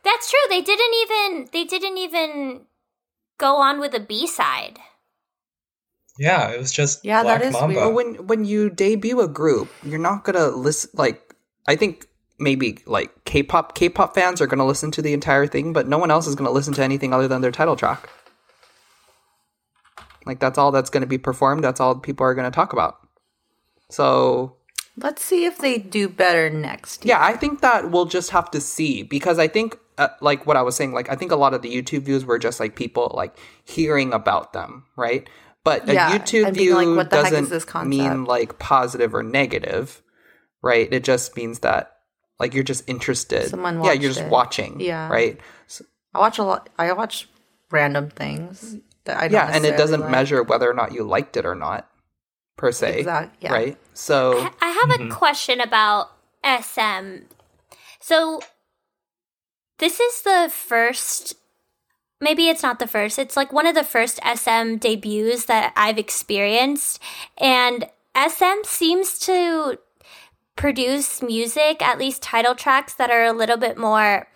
[0.03, 0.39] That's true.
[0.49, 2.61] They didn't even they didn't even
[3.37, 4.79] go on with a B side.
[6.17, 7.75] Yeah, it was just Yeah, that Black is Mamba.
[7.75, 7.95] weird.
[7.95, 10.91] When when you debut a group, you're not gonna listen.
[10.93, 11.33] Like
[11.67, 12.05] I think
[12.37, 16.11] maybe like K-pop K-pop fans are gonna listen to the entire thing, but no one
[16.11, 18.09] else is gonna listen to anything other than their title track.
[20.29, 21.63] Like that's all that's gonna be performed.
[21.63, 22.99] That's all people are gonna talk about.
[23.89, 24.55] So
[24.95, 27.15] Let's see if they do better next year.
[27.15, 30.55] yeah, I think that we'll just have to see because I think uh, like what
[30.55, 32.75] I was saying, like I think a lot of the YouTube views were just like
[32.75, 35.27] people like hearing about them, right?
[35.63, 39.15] But a Yeah, YouTube and view like, what the heck is doesn't mean like positive
[39.15, 40.03] or negative,
[40.61, 40.91] right?
[40.91, 41.95] It just means that
[42.39, 43.47] like you're just interested.
[43.49, 44.29] Someone yeah, you're just it.
[44.29, 44.79] watching.
[44.79, 45.09] Yeah.
[45.09, 45.39] right.
[46.13, 46.69] I watch a lot.
[46.77, 47.29] I watch
[47.71, 48.77] random things
[49.09, 50.11] that I don't Yeah, and it doesn't like.
[50.11, 51.89] measure whether or not you liked it or not,
[52.57, 52.99] per se.
[52.99, 53.51] Exact- yeah.
[53.51, 53.77] Right.
[53.93, 55.11] So I have a mm-hmm.
[55.11, 56.11] question about
[56.43, 57.25] SM.
[57.99, 58.39] So
[59.79, 61.35] this is the first
[62.21, 63.17] maybe it's not the first.
[63.17, 67.01] It's like one of the first SM debuts that I've experienced
[67.37, 69.79] and SM seems to
[70.55, 74.27] produce music, at least title tracks that are a little bit more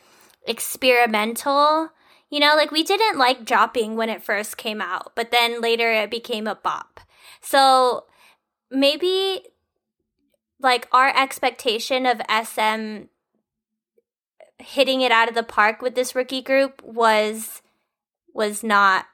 [0.48, 1.90] experimental.
[2.34, 5.92] You know, like we didn't like dropping when it first came out, but then later
[5.92, 7.00] it became a bop.
[7.42, 8.06] So
[8.72, 9.44] maybe
[10.60, 13.04] like our expectation of SM
[14.58, 17.62] hitting it out of the park with this rookie group was
[18.34, 19.06] was not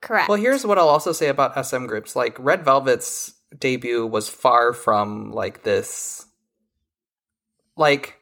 [0.00, 0.28] correct.
[0.28, 2.16] Well, here's what I'll also say about SM groups.
[2.16, 6.26] Like Red Velvet's debut was far from like this.
[7.76, 8.16] Like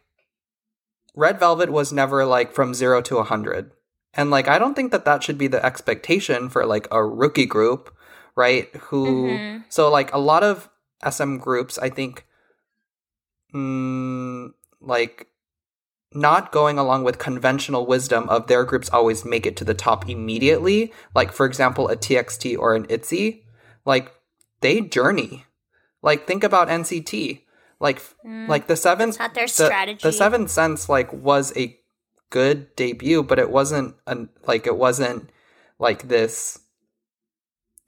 [1.14, 3.70] Red Velvet was never like from 0 to a 100.
[4.16, 7.46] And like I don't think that that should be the expectation for like a rookie
[7.46, 7.94] group,
[8.36, 8.74] right?
[8.88, 9.64] Who Mhm.
[9.68, 10.68] so like a lot of
[11.02, 12.24] SM groups I think
[13.54, 14.50] mm,
[14.80, 15.26] like
[16.12, 20.08] not going along with conventional wisdom of their groups always make it to the top
[20.08, 20.92] immediately.
[21.14, 23.42] Like, for example, a TXT or an ITZY,
[23.84, 24.12] like
[24.60, 25.44] they journey.
[26.02, 27.40] Like, think about NCT.
[27.80, 29.20] Like, like the seventh, Mm.
[29.20, 29.98] not their the- strategy.
[30.02, 31.76] The, seventh sense, like, was a
[32.34, 35.30] good debut, but it wasn't an, like it wasn't
[35.78, 36.58] like this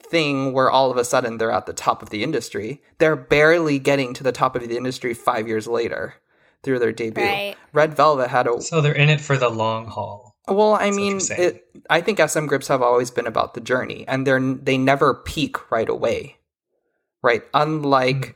[0.00, 2.80] thing where all of a sudden they're at the top of the industry.
[2.98, 6.14] They're barely getting to the top of the industry five years later
[6.62, 7.24] through their debut.
[7.24, 7.56] Right.
[7.72, 10.36] Red Velvet had a So they're in it for the long haul.
[10.46, 14.06] well, I That's mean, it, I think SM groups have always been about the journey,
[14.06, 16.36] and they're they never peak right away,
[17.20, 17.42] right?
[17.52, 18.34] Unlike Mm.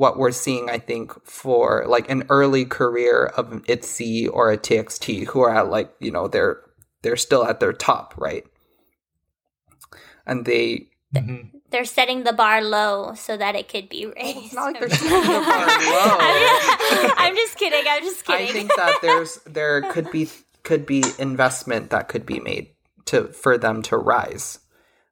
[0.00, 4.56] What we're seeing, I think for like an early career of an ITZY or a
[4.56, 6.56] TXT, who are at like you know they're
[7.02, 8.44] they're still at their top, right?
[10.26, 11.50] And they Mhm.
[11.70, 14.38] They're setting the bar low so that it could be raised.
[14.46, 17.14] it's not like they're setting the bar low.
[17.22, 17.84] I'm just kidding.
[17.86, 18.48] I'm just kidding.
[18.48, 20.28] I think that there's there could be
[20.62, 22.68] could be investment that could be made
[23.06, 24.60] to for them to rise.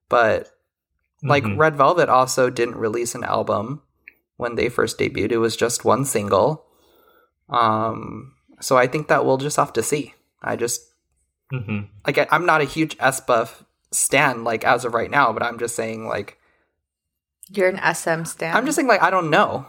[0.08, 0.48] But
[1.22, 1.58] like Mhm.
[1.58, 3.82] Red Velvet also didn't release an album
[4.38, 5.30] when they first debuted.
[5.32, 6.64] It was just one single.
[7.50, 10.14] Um so I think that we'll just have to see.
[10.42, 10.80] I just
[11.52, 11.88] Mhm.
[12.06, 13.48] like I, I'm not a huge aespa
[13.92, 16.38] stan like as of right now, but I'm just saying like
[17.50, 18.54] You're an SM stan.
[18.56, 19.66] I'm just saying like I don't know.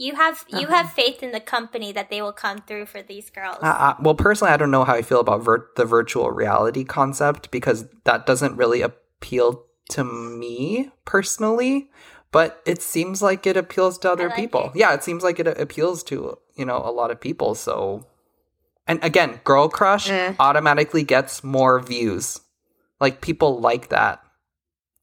[0.00, 0.76] you have you Uh-huh.
[0.76, 3.56] have faith in the company that they will come through for these girls.
[3.60, 6.84] Uh, uh, well, personally, I don't know how I feel about vir- the virtual reality
[6.84, 11.90] concept because that doesn't really appeal to me personally.
[12.30, 14.70] But it seems like it appeals to other like people.
[14.74, 14.76] it.
[14.80, 17.54] Yeah, it seems like it appeals to you know a lot of people.
[17.54, 18.06] So,
[18.86, 20.34] and again, Girl Crush Eh.
[20.38, 22.40] automatically gets more views.
[23.00, 24.20] Like people like that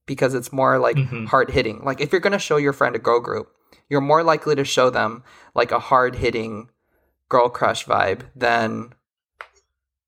[0.05, 1.27] because it's more like Mhm.
[1.27, 1.81] hard hitting.
[1.83, 3.49] Like if you're gonna show your friend a girl group,
[3.89, 5.23] you're more likely to show them
[5.55, 6.69] like a hard hitting
[7.29, 8.93] girl crush vibe than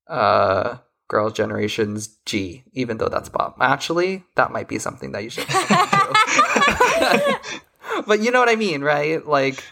[0.06, 0.78] uh
[1.08, 3.56] girls generations Gee, even though that's pop.
[3.60, 5.46] Actually, that might be something that you should
[8.06, 9.26] But you know what I mean, right?
[9.26, 9.64] Like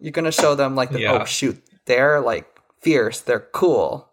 [0.00, 1.20] you're gonna show them like the Yeah.
[1.22, 2.46] oh shoot, they're like
[2.80, 4.08] fierce, they're cool.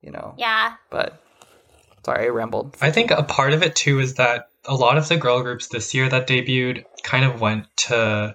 [0.00, 0.34] You know.
[0.36, 0.74] yeah.
[0.90, 1.20] But
[2.04, 2.76] sorry, I rambled.
[2.80, 5.68] I think a part of it too is that a lot of the girl groups
[5.68, 8.34] this year that debuted kind of went to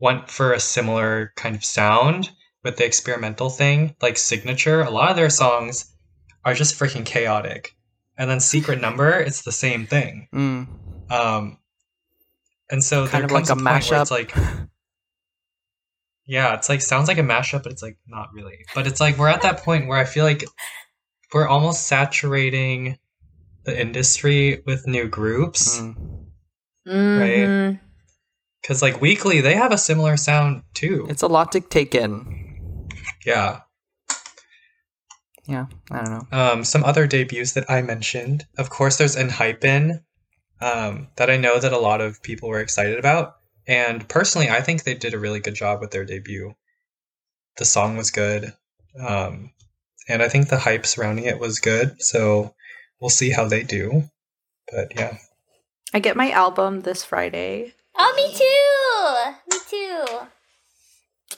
[0.00, 2.30] went for a similar kind of sound
[2.64, 4.86] with the experimental thing, like cignature.
[4.86, 5.90] A lot of their songs
[6.44, 7.74] are just freaking chaotic.
[8.18, 10.28] And then Secret Number, it's the same thing.
[10.34, 10.66] Mm.
[11.10, 11.58] Um
[12.72, 14.34] and so Kind there of like comes a a, point where it's like
[16.26, 18.64] Yeah, it's like sounds like a mashup, but it's like not really.
[18.74, 20.44] But it's like we're at that point where I feel like
[21.34, 22.98] we're almost saturating
[23.64, 25.80] the industry with new groups.
[25.80, 25.94] Mm.
[26.88, 27.80] Mhm.
[28.60, 31.06] Because like weekly, they have a similar sound too.
[31.10, 32.88] It's a lot to take in.
[33.26, 33.60] yeah.
[35.44, 36.38] Yeah, I don't know.
[36.38, 38.46] Um, some other debuts that I mentioned.
[38.58, 40.04] Of course, there's Enhypen,
[40.62, 43.36] um, that I know that a lot of people were excited about.
[43.66, 46.54] And personally, I think they did a really good job with their debut.
[47.58, 48.52] The song was good.
[48.98, 49.50] Um,
[50.08, 52.00] and I think the hype surrounding it was good.
[52.00, 52.54] So
[53.00, 54.04] we'll see how they do.
[54.70, 55.18] But yeah.
[55.92, 57.74] I get my album this Friday.
[57.96, 59.56] Oh, me too.
[59.56, 60.26] Me too.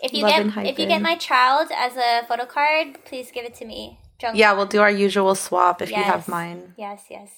[0.02, 3.44] If you Love get if you get my child as a photo card, please give
[3.44, 3.98] it to me.
[4.18, 4.36] Drunk.
[4.36, 6.74] Yeah, we'll do our usual swap if you have mine.
[6.76, 7.30] Yes, yes.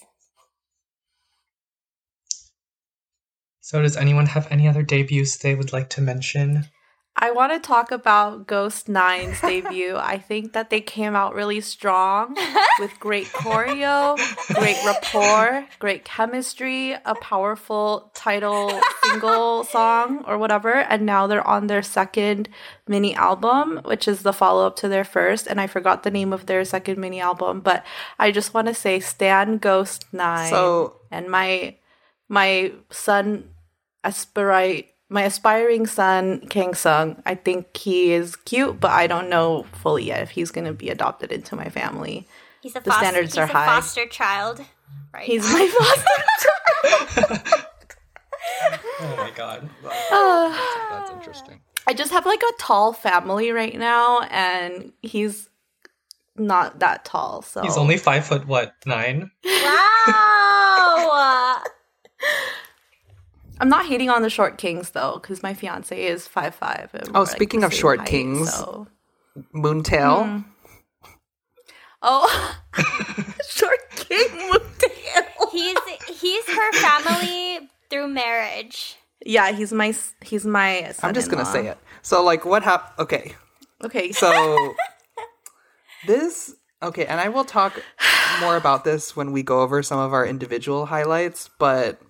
[3.67, 6.69] So does anyone have any other debuts they would like to mention?
[7.17, 9.97] I want to talk about Ghost Nine's debut.
[9.97, 12.37] I think that they came out really strong
[12.79, 14.17] with great choreo,
[14.55, 18.71] great rapport, great chemistry, a powerful title
[19.03, 20.73] single song or whatever.
[20.73, 22.49] And now they're on their second
[22.87, 25.49] mini album, which is the follow up to their first.
[25.49, 27.85] And I forgot the name of their second mini album, but
[28.17, 30.51] I just want to say Stan Ghost Nine.
[30.51, 31.75] So- and my
[32.29, 33.49] my son
[34.07, 37.23] aspirate my aspiring son Kang Sung.
[37.27, 40.73] I think he is cute, but I don't know fully yet if he's going to
[40.73, 42.27] be adopted into my family.
[42.61, 43.67] He's a The foster, standards he's are a high.
[43.67, 44.61] foster child.
[45.13, 45.25] Right.
[45.25, 47.23] He's my foster.
[47.23, 47.43] Child.
[49.01, 49.69] oh my god.
[50.91, 51.61] That's interesting.
[51.87, 55.49] I just have like a tall family right now, and he's
[56.37, 57.43] not that tall.
[57.43, 59.31] So He's only five foot what, nine?
[59.45, 61.63] wow.
[63.61, 66.91] I'm not hating on the short kings though, because my fiance is five five.
[67.15, 68.53] Oh, speaking of short kings.
[68.53, 68.87] so.
[69.53, 70.25] Moon Taeil.
[70.25, 70.39] Hmm.
[72.03, 72.57] oh,
[73.49, 75.51] short king Moon Taeil.
[75.53, 75.79] he's
[76.21, 78.97] he's her family through marriage.
[79.25, 80.95] Yeah, he's my he's my.
[81.03, 81.79] I'm just gonna say it.
[82.03, 82.95] So, like, what happened?
[83.01, 83.35] Okay,
[83.85, 84.75] Okay, so
[86.07, 87.83] this okay, and I will talk
[88.41, 91.51] more about this when we go over some of our individual highlights.
[91.59, 92.01] But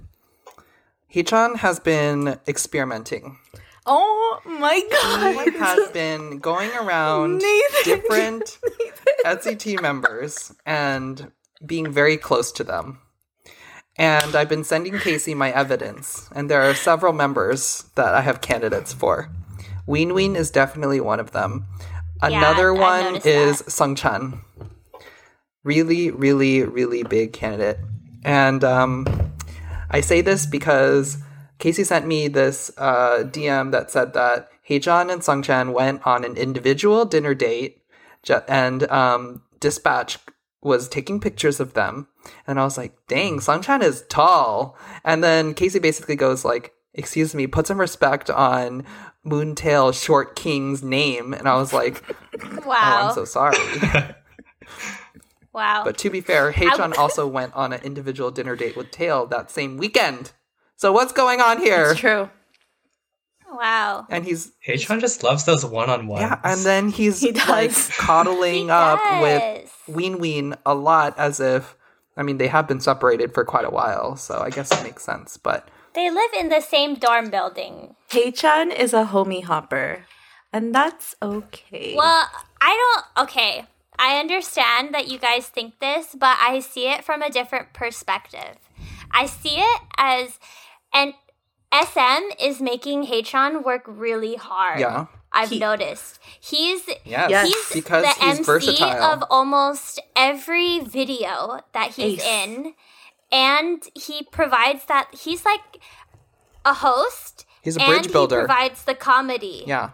[1.16, 3.38] Haechan has been experimenting.
[3.86, 5.50] Oh my god.
[5.50, 7.38] He has been going around
[7.84, 7.84] Nathan.
[7.84, 8.58] different
[9.24, 11.32] NCT members and
[11.64, 12.98] being very close to them.
[13.96, 18.42] And I've been sending Casey my evidence, and there are several members that I have
[18.42, 19.30] candidates for.
[19.88, 21.66] WinWin is definitely one of them.
[22.20, 23.70] Another I one is that.
[23.70, 24.38] Sung Chan.
[25.64, 27.78] Really, really, really big candidate.
[28.22, 29.25] And um,
[29.90, 31.18] I say this because
[31.58, 36.36] Casey sent me this uh, DM that said that Haechan and Sungchan went on an
[36.36, 37.82] individual dinner date,
[38.48, 40.18] and um, Dispatch
[40.60, 42.08] was taking pictures of them.
[42.46, 47.34] And I was like, "Dang, Sungchan is tall." And then Casey basically goes like, "Excuse
[47.34, 48.84] me, put some respect on
[49.22, 52.02] Moon Taeil Short King's name." And I was like,
[52.42, 53.08] "Oh, Wow.
[53.08, 53.56] I'm so sorry."
[55.56, 55.82] wow.
[55.84, 59.50] But to be fair, Haechan also went on an individual dinner date with Taeil that
[59.50, 60.30] same weekend.
[60.76, 61.90] So what's going on here?
[61.90, 62.30] It's true.
[63.52, 64.06] wow.
[64.10, 66.20] And he's Haechan just loves those one on ones.
[66.22, 67.88] yeah, and then he's He like does.
[67.96, 69.22] coddling He up does.
[69.22, 71.74] with WinWin a lot as if
[72.16, 75.02] I mean they have been separated for quite a while, so I guess it makes
[75.04, 75.36] sense.
[75.36, 77.94] But They live in the same dorm building.
[78.10, 80.04] Haechan is a homie hopper,
[80.52, 81.94] and that's okay.
[81.96, 82.28] Well,
[82.60, 82.72] I
[83.16, 83.24] don't.
[83.28, 83.66] Okay.
[83.98, 88.56] I understand that you guys think this, but I see it from a different perspective.
[89.10, 90.38] I see it as,
[90.92, 91.14] and
[91.72, 94.80] SM is making Haechan work really hard.
[94.80, 95.06] Yeah.
[95.32, 96.18] I've He- noticed.
[96.40, 97.48] He's yes, Yes.
[97.48, 99.02] he's because the he's MC versatile.
[99.02, 102.24] of almost every video that he's Ace.
[102.46, 102.74] in,
[103.30, 105.08] and he provides that.
[105.14, 105.78] He's like
[106.64, 107.44] a host.
[107.60, 108.40] He's a and bridge builder.
[108.42, 109.64] He provides the comedy.
[109.66, 109.90] yeah.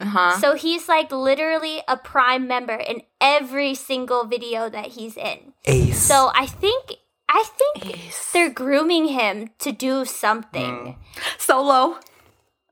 [0.00, 0.38] Uh-huh.
[0.40, 5.52] So he's like literally a prime member in every single video that he's in.
[5.66, 6.02] Ace.
[6.02, 6.94] So I think
[7.28, 8.32] I think Ace.
[8.32, 10.96] they're grooming him to do something.
[11.38, 11.98] Solo.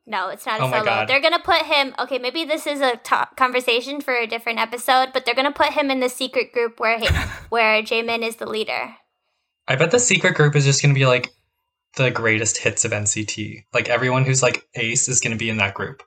[0.06, 1.04] No, it's not a Oh solo.
[1.06, 1.94] They're gonna put him.
[1.98, 2.98] Okay, maybe this is a
[3.36, 6.98] conversation for a different episode, but they're gonna put him in the secret group where
[6.98, 7.06] he,
[7.50, 8.96] where Jaemin is the leader.
[9.68, 11.30] I bet the secret group is just going to be like
[11.96, 13.64] the greatest hits of NCT.
[13.74, 16.02] Like everyone who's like ace is going to be in that group.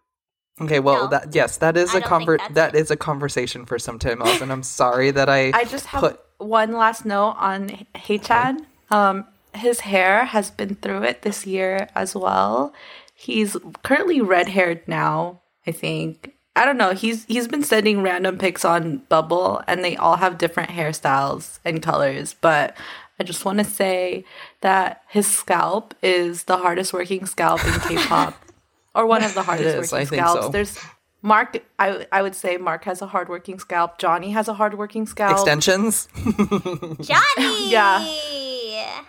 [0.62, 1.08] Okay, well, No.
[1.10, 2.80] that yes, that is I a conver- that's that it.
[2.80, 6.02] is a conversation for some time else, and I'm sorry that I I just have
[6.02, 8.66] put one last note on Haechan.
[8.90, 12.74] Um, his hair has been through it this year as well.
[13.14, 16.92] He's currently red haired now, I think I don't know.
[16.94, 21.82] He's he's been sending random pics on Bubble, and they all have different hairstyles and
[21.82, 22.36] colors.
[22.42, 22.76] But
[23.20, 24.26] I just want to say
[24.62, 28.34] that his scalp is the hardest working scalp in K-pop,
[28.96, 30.46] or one of the hardest is, working I think scalps.
[30.46, 30.50] so.
[30.50, 30.80] There's
[31.22, 31.58] Mark.
[31.80, 33.98] I I would say Mark has a hard working scalp.
[34.00, 35.34] Johnny has a hard working scalp.
[35.34, 36.08] Extensions.
[37.02, 37.70] Johnny.
[37.72, 39.04] Yeah.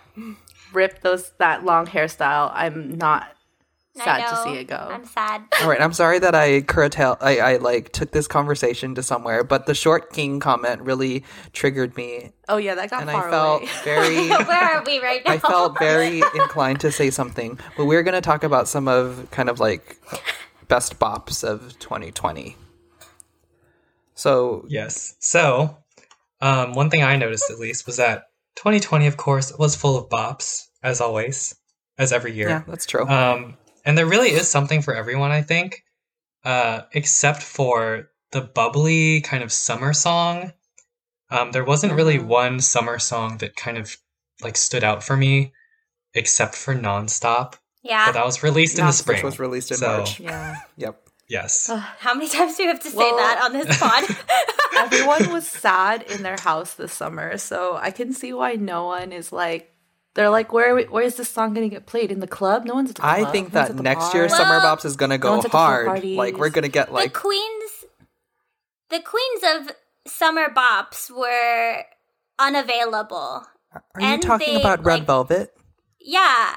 [0.73, 2.51] Rip those that long hairstyle.
[2.53, 3.27] I'm not
[3.99, 4.75] I sad to see it go.
[4.75, 5.43] I'm sad.
[5.61, 7.17] All right, I'm sorry that I curtail.
[7.21, 11.23] I, I like took this conversation to somewhere, but the short king comment really
[11.53, 13.71] triggered me, oh yeah, that got and far I felt away.
[13.83, 14.27] very.
[14.29, 15.33] Where are we right now?
[15.33, 19.27] I felt very inclined to say something, but we're going to talk about some of
[19.29, 19.97] kind of like
[20.67, 22.57] best bops of 2020.
[24.15, 25.15] So Yes.
[25.19, 25.77] So,
[26.41, 28.23] um, one thing I noticed at least was that
[28.55, 31.55] 2020, of course, was full of bops, as always,
[31.97, 32.49] as every year.
[32.49, 33.07] yeah, that's true.
[33.07, 35.83] Um, and there really is something for everyone, I think,
[36.43, 40.53] uh, except for the bubbly kind of summer song.
[41.29, 42.25] Um, there wasn't really Mhm.
[42.25, 43.95] one summer song that kind of
[44.41, 45.53] like stood out for me,
[46.13, 47.55] except for Nonstop.
[47.81, 48.05] yeah.
[48.07, 49.17] But that was released in the spring.
[49.17, 50.19] Which was released in So, March.
[50.29, 50.57] yeah.
[50.77, 50.99] Yep.
[51.29, 51.69] Yes.
[51.99, 54.03] How many times do we have to say Well- that on this pod?
[54.77, 59.11] Everyone was sad in their house this summer, so I can see why no one
[59.11, 59.72] is like.
[60.15, 62.65] They're like, where where is this song going to get played in the club?
[62.65, 63.15] No one's at the club.
[63.27, 64.15] I think No that the next bar.
[64.15, 66.03] year's Well, Summer Bops is going to go one's at the pool hard.
[66.03, 67.85] Like we're going to get like the queens,
[68.89, 71.83] the queens of summer bops were
[72.37, 73.43] unavailable.
[73.73, 75.55] Are you and talking they, about Red like- Velvet?
[75.99, 76.55] Yeah,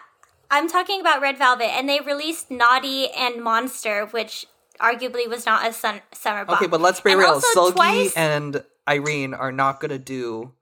[0.51, 4.45] I'm talking about Red Velvet, and they released Naughty and Monster, which
[4.81, 6.57] arguably was not a sun- summer bop.
[6.57, 7.31] Okay, but let's be And real.
[7.31, 10.53] also Seulgi twice- and Irene are not going to do.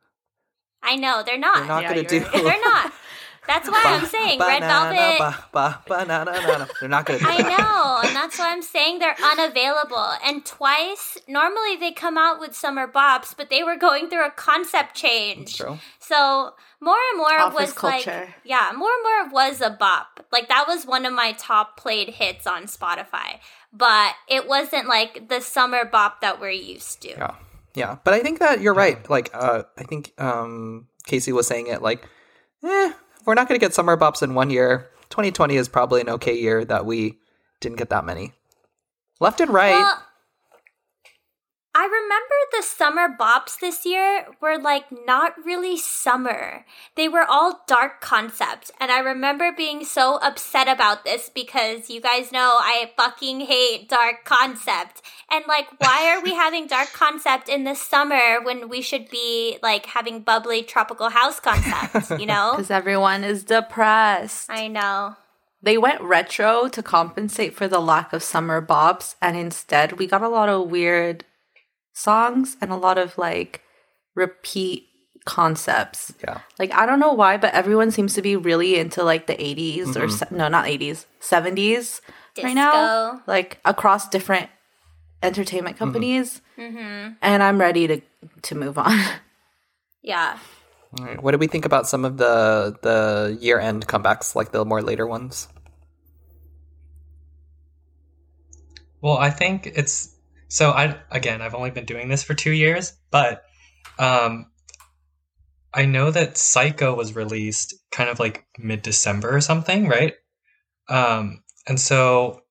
[0.84, 1.58] I know they're not.
[1.58, 2.24] They're not Yeah, going to do.
[2.24, 2.32] right.
[2.44, 2.92] They're not.
[3.46, 5.18] That's why I'm saying Red Banana, Velvet.
[5.18, 6.68] ba- ba- banana, banana.
[6.80, 7.58] They're not going to do I that.
[7.58, 10.12] know, and that's why I'm saying they're unavailable.
[10.24, 14.30] And twice, normally they come out with summer bops, but they were going through a
[14.30, 15.58] concept change.
[15.58, 15.78] True.
[15.98, 18.06] So more and more Office was like,
[18.44, 20.24] yeah, more and more was a bop.
[20.32, 23.40] Like that was one of my top played hits on Spotify,
[23.74, 27.10] but it wasn't like the summer bop that we're used to.
[27.10, 27.34] Yeah.
[27.74, 27.98] Yeah.
[28.04, 29.08] But I think that you're right.
[29.10, 32.08] Like, uh, I think um, Casey was saying it like,
[32.62, 32.92] eh,
[33.26, 34.90] we're not going to get summer bops in one year.
[35.10, 37.18] 2020 is probably an okay year that we
[37.60, 38.32] didn't get that many.
[39.20, 39.72] Left and right.
[39.72, 40.03] Well,
[41.76, 46.64] I remember the summer bops this year were like not really summer.
[46.94, 48.70] They were all dark concept.
[48.78, 53.88] And I remember being so upset about this because you guys know I fucking hate
[53.88, 55.02] dark concept.
[55.28, 59.58] And like, why are we having dark concept in the summer when we should be
[59.60, 62.52] like having bubbly tropical house concept, you know?
[62.56, 64.48] because everyone is depressed.
[64.48, 65.16] I know.
[65.60, 70.22] They went retro to compensate for the lack of summer bops, and instead we got
[70.22, 71.24] a lot of weird
[71.94, 73.62] songs and a lot of like
[74.14, 74.88] repeat
[75.24, 76.12] concepts.
[76.22, 76.40] yeah.
[76.58, 79.96] Like I don't know why, but everyone seems to be really into like the 80s
[79.96, 80.10] or mm-hmm.
[80.10, 82.00] se- no, not 80s, 70s
[82.42, 83.22] right now.
[83.26, 84.50] Like across different
[85.22, 85.84] entertainment mm-hmm.
[85.84, 86.42] companies.
[86.58, 87.14] Mm-hmm.
[87.22, 88.00] And I'm ready to
[88.42, 88.98] to move on.
[90.04, 90.38] Yeah.
[90.98, 91.22] All right.
[91.22, 94.82] What do we think about some of the the year end comebacks, like the more
[94.82, 95.48] later ones?
[99.00, 100.13] Well, I think it's
[100.54, 100.70] so.
[100.70, 103.44] I again, I've only been doing this for two years, but
[103.98, 104.46] um,
[105.72, 110.14] I know that Psycho was released kind of like mid December or something, right?
[110.88, 112.42] Um, and so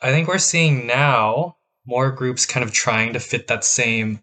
[0.00, 1.56] I think we're seeing now
[1.86, 4.22] more groups kind of trying to fit that same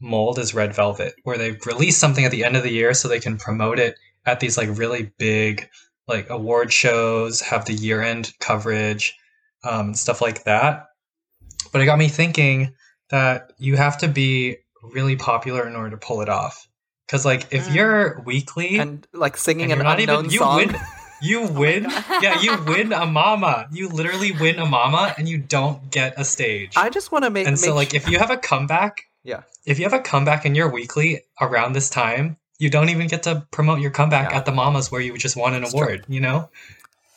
[0.00, 3.08] mold as Red Velvet, where they've released something at the end of the year so
[3.08, 5.68] they can promote it at these like really big
[6.06, 9.14] like award shows, have the year end coverage,
[9.64, 10.87] um, stuff like that.
[11.72, 12.74] But it got me thinking
[13.10, 16.66] that you have to be really popular in order to pull it off.
[17.06, 17.74] Because like if Mm.
[17.74, 20.56] you're Weeekly And like singing and an you're not unknown even you song.
[20.56, 20.76] win
[21.20, 21.84] you win
[22.22, 26.24] yeah you win a mama you literally win a mama and you don't get a
[26.24, 27.46] stage I just want to make.
[27.46, 29.42] and make so like if you have a comeback Yeah.
[29.66, 33.24] if you have a comeback in your Weeekly around this time you don't even get
[33.24, 34.38] to promote your comeback Yeah.
[34.38, 35.80] at the mamas where you just won an It's true.
[35.82, 36.50] award you know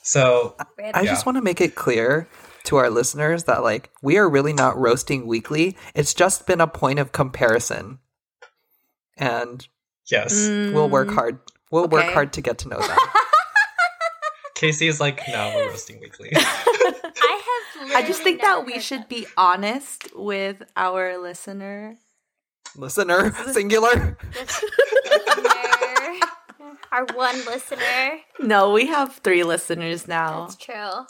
[0.02, 0.96] so Rip.
[0.96, 1.12] I Yeah.
[1.12, 2.28] just want to make it clear
[2.66, 5.76] to our listeners that like we are really not roasting Weeekly.
[5.96, 8.00] It's just been a point of comparison,
[9.18, 9.68] and
[10.10, 11.40] yes we'll work Mm, hard.
[11.72, 13.14] We'll work hard to get to know that.
[14.56, 17.42] casey is like no we're roasting Weeekly I
[17.88, 17.96] have.
[17.96, 21.98] I just think that we heard should be honest with our listener.
[22.76, 24.18] Listener, singular.
[24.34, 26.20] listener,
[26.92, 28.20] our one listener.
[28.40, 30.42] No, we have three listeners now.
[30.46, 31.06] That's true.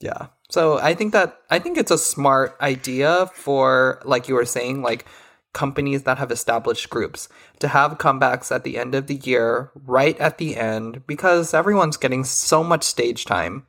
[0.00, 0.28] Yeah.
[0.50, 4.82] So I think that I think it's a smart idea for like you were saying,
[4.82, 5.06] like
[5.52, 7.28] companies that have established groups
[7.58, 11.96] to have comebacks at the end of the year, right at the end, because everyone's
[11.96, 13.66] getting so much stage time.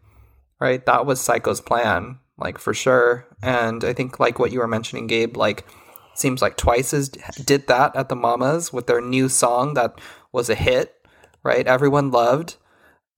[0.59, 0.85] Right?
[0.85, 3.25] That was Psycho's plan, like for sure.
[3.41, 5.65] And I think like what you were mentioning, Gabe, like
[6.13, 9.99] seems like Twice's did that at the Mamas with their new song that
[10.31, 10.95] was a hit,
[11.43, 11.65] right?
[11.65, 12.57] Everyone loved.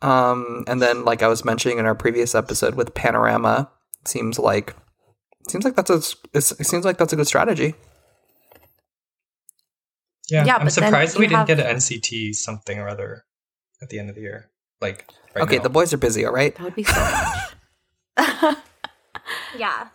[0.04, 4.38] Um, and then, like I was mentioning in our previous episode with Panorama, it seems
[4.38, 4.76] like
[5.48, 6.02] seems like that's a
[6.34, 7.76] it seems like that's a good strategy.
[10.30, 12.88] Yeah, Yeah, I'm but then surprised we you didn't have- get an NCT something or
[12.88, 13.24] other
[13.82, 14.50] at the end of the year.
[14.82, 15.64] Like, right okay, now.
[15.64, 16.56] the boys are busy, all right?
[16.56, 16.94] That would be so
[18.18, 18.58] much.
[19.58, 19.88] Yeah.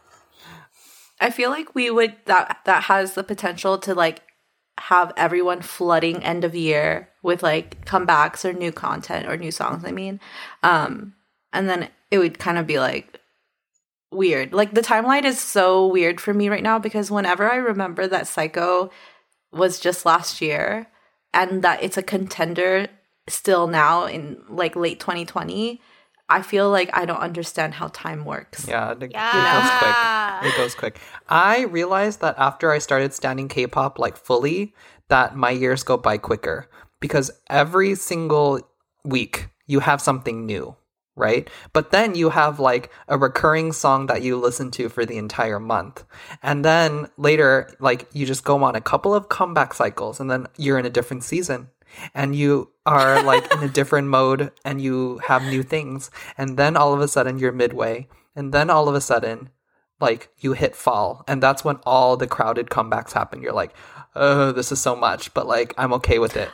[1.21, 4.23] I feel like we would that that has the potential to like
[4.79, 9.85] have everyone flooding end of year with like comebacks or new content or new songs,
[9.85, 10.21] I mean.
[10.63, 11.15] Um
[11.53, 13.21] and then it would kind of be like
[14.11, 14.53] weird.
[14.53, 18.27] Like the timeline is so weird for me right now because whenever I remember that
[18.27, 18.91] Psycho
[19.53, 20.89] was just last year
[21.33, 22.89] and that it's a contender
[23.29, 25.81] still now in like late 2020,
[26.29, 28.67] I feel like I don't understand how time works.
[28.69, 30.53] Yeah, it, it goes quick.
[30.53, 31.01] It goes quick.
[31.29, 34.75] I realized that after I started standing K-pop like fully,
[35.09, 36.69] that my years go by quicker
[37.01, 38.61] because every single
[39.05, 40.77] week you have something new,
[41.17, 41.49] right?
[41.73, 45.59] But then you have like a recurring song that you listen to for the entire
[45.59, 46.05] month.
[46.43, 50.47] And then later like you just go on a couple of comeback cycles and then
[50.59, 51.69] you're in a different season
[52.15, 56.77] and you are like in a different mode and you have new things and then
[56.77, 59.51] all of a sudden you're midway and then all of a sudden
[60.01, 63.43] like you hit fall and that's when all the crowded comebacks happen.
[63.43, 63.75] You're like
[64.15, 66.51] oh this is so much but like i'm okay with it.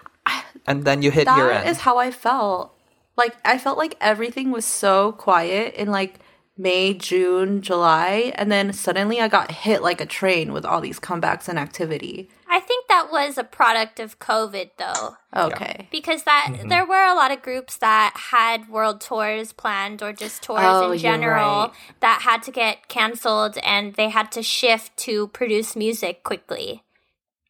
[0.66, 1.68] And then you hit That end.
[1.68, 2.74] is how I felt.
[3.16, 6.18] Like I felt like everything was so quiet and like
[6.57, 11.01] May, June, July, and then suddenly I got hit like a train with all these
[11.01, 12.31] comebacks and activity.
[12.49, 15.17] I think that was a product of COVID, though.
[15.37, 15.89] Okay.
[15.91, 16.69] because that Mm-hmm.
[16.69, 20.93] there were a lot of groups that had world tours planned or just tours Oh,
[20.93, 21.35] in general
[21.69, 21.71] right.
[22.01, 26.85] that had to get canceled and they had to shift to produce music quickly.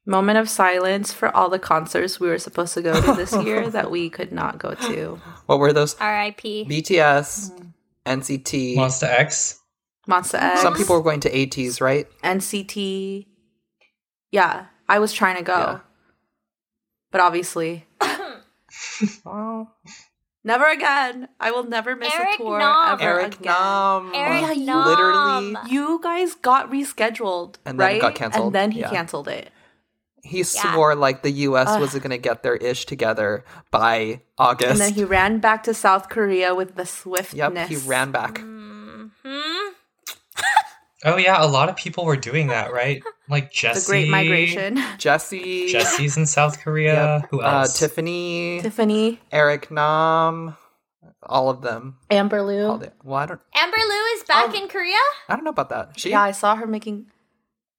[0.06, 3.68] Moment of silence for all the concerts we were supposed to go to this year
[3.68, 5.20] that we could not go to.
[5.44, 6.64] what were those R.I.P.
[6.70, 7.68] bts Mm-hmm.
[8.06, 9.60] Nct Monsta X.
[10.08, 13.26] Monsta X, some people were going to ATEEZ right NCT.
[14.30, 15.56] Yeah, I was trying to go.
[15.56, 15.78] Yeah.
[17.10, 17.86] But obviously,
[19.24, 19.68] oh,
[20.42, 21.28] never again.
[21.40, 22.92] I will never miss Eric a tour Nam.
[23.00, 23.52] ever eric again.
[23.52, 24.84] nam Eric yeah, you- Nam.
[24.86, 28.46] literally You guys got rescheduled, And then got canceled.
[28.46, 28.90] And then he Yeah.
[28.90, 29.50] canceled it.
[30.24, 34.80] He swore like the us wasn't going to get their ish together by august And
[34.80, 37.34] then he ran back to South Korea with the swiftness.
[37.54, 39.06] yep he ran back Hmm?
[41.06, 43.02] Oh yeah, a lot of people were doing that, right?
[43.28, 43.86] Like The Jessi.
[43.86, 44.76] Great Migration.
[44.98, 47.18] jessi Jessi's in South Korea.
[47.20, 47.28] Yep.
[47.30, 47.78] Who uh, else?
[47.78, 50.56] tiffany Tiffany, Eric Nam,
[51.22, 51.98] all of them.
[52.10, 52.78] Amber All Liu.
[52.78, 54.62] the, well, I don't, Amber Liu is back Oh.
[54.62, 54.96] in Korea?
[55.28, 56.00] I don't know about that.
[56.00, 57.06] She, Yeah, I saw her making.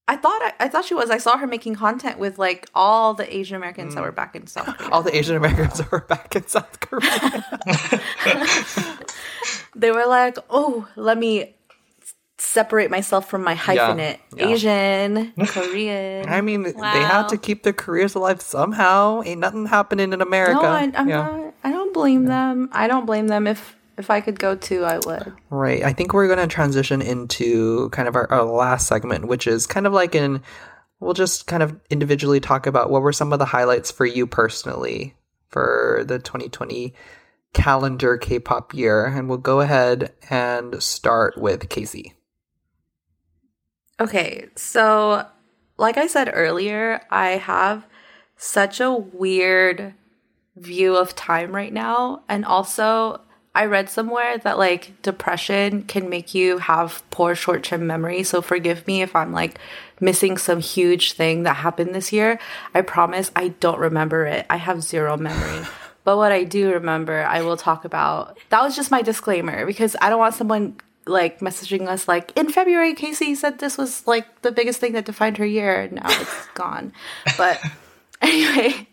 [0.08, 1.10] I thought I, I thought she was.
[1.10, 3.96] I saw her making content with like all the Asian Americans Mm.
[3.96, 4.92] that were back in South Korea.
[4.92, 7.44] all the Asian Americans are back in South Korea.
[9.76, 11.56] they were like, "Oh, let me
[12.38, 14.48] separate myself from my hyphenate: yeah.
[14.48, 17.24] Asian, Korean." I mean, they Wow.
[17.24, 19.22] had to keep their careers alive somehow.
[19.24, 20.62] Ain't nothing happening in America.
[20.62, 21.24] no, I, I'm Yeah.
[21.24, 21.54] not.
[21.64, 22.70] I don't blame them.
[22.72, 23.48] I don't blame them.
[23.48, 25.34] If if I could go too, I would.
[25.50, 25.84] Right.
[25.84, 29.66] I think we're going to transition into kind of our, our last segment, which is
[29.66, 30.42] kind of like in,
[31.00, 34.28] we'll just kind of individually talk about what were some of the highlights for you
[34.28, 35.16] personally
[35.50, 36.94] for the 2020
[37.54, 39.06] calendar K pop year.
[39.06, 42.14] And we'll go ahead and start with Casey.
[44.00, 45.26] Okay, so
[45.78, 47.86] like I said earlier, I have
[48.36, 49.94] such a weird
[50.58, 52.24] view of time right now.
[52.28, 53.22] And also,
[53.56, 58.24] I read somewhere that like depression can make you have poor short term memory.
[58.24, 59.58] So forgive me if I'm like
[60.00, 62.38] missing some huge thing that happened this year.
[62.74, 64.46] I promise I don't remember it.
[64.50, 65.66] I have zero memory.
[66.06, 68.38] But what I do remember, I will talk about.
[68.50, 70.78] That was just my disclaimer because I don't want someone
[71.08, 75.06] like messaging us like in February Casey said this was like the biggest thing that
[75.06, 75.90] defined her year.
[75.92, 76.94] Now it's gone.
[77.38, 77.60] But
[78.22, 78.88] anyway,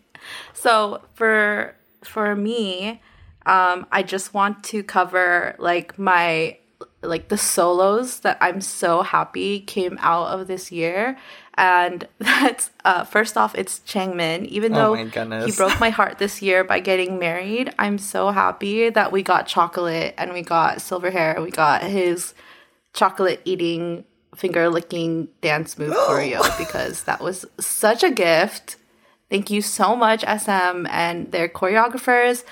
[0.53, 2.99] so for for me,
[3.45, 6.57] um, I just want to cover like my
[7.03, 11.17] like the solos that I'm so happy came out of this year.
[11.55, 14.45] And that's uh, first off, it's Changmin.
[14.47, 18.89] Even Oh though he broke my heart this year by getting married, I'm so happy
[18.89, 21.37] that we got chocolate and we got silver hair.
[21.41, 22.33] We got his
[22.93, 28.77] chocolate eating, finger licking dance move choreo because that was such a gift.
[29.29, 32.43] Thank you so much, SM and their choreographers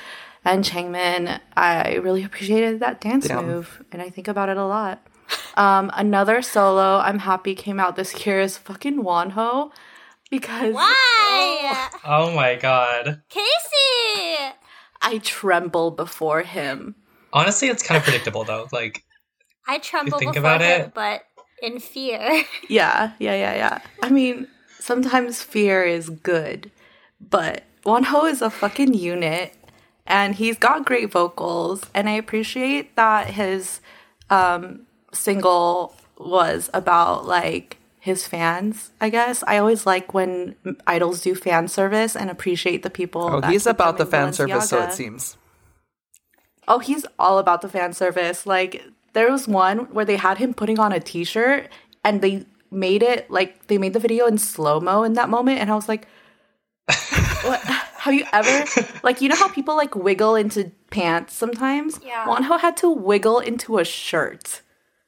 [0.44, 1.40] and Changmin.
[1.56, 3.48] I really appreciated that dance Damn.
[3.48, 5.06] move, and I think about it a lot.
[5.56, 9.72] Um, another solo I'm happy came out this year is fucking Wonho
[10.30, 11.90] because Why?
[12.06, 13.22] Oh my god.
[13.30, 14.54] Casey!
[15.02, 16.96] I tremble before him.
[17.34, 18.68] Honestly, it's kind of predictable though.
[18.72, 19.04] Like,
[19.68, 20.94] I tremble think before about him, it?
[20.94, 21.24] but
[21.62, 22.44] in fear.
[22.70, 23.80] Yeah, yeah, yeah, yeah.
[24.02, 24.48] I mean,
[24.80, 26.72] sometimes fear is good,
[27.20, 29.54] but Wonho is a fucking unit
[30.06, 33.82] and he's got great vocals and I appreciate that his
[34.30, 34.82] um
[35.14, 39.44] single was about like his fans, I guess.
[39.46, 40.56] I always like when
[40.88, 43.22] idols do fan service and appreciate the people.
[43.22, 45.38] Oh, he's about the fan service, so it seems.
[46.68, 48.48] Oh, he's all about the fan service.
[48.48, 48.84] Like
[49.14, 51.70] there was one where they had him putting on a t-shirt
[52.04, 55.70] and they made it like they made the video in slow-mo in that moment and
[55.70, 56.08] I was like
[57.44, 57.62] what
[58.02, 58.66] have you ever
[59.04, 62.00] like you know how people like wiggle into pants sometimes?
[62.04, 62.26] Yeah.
[62.26, 64.62] Wonho had to wiggle into a shirt.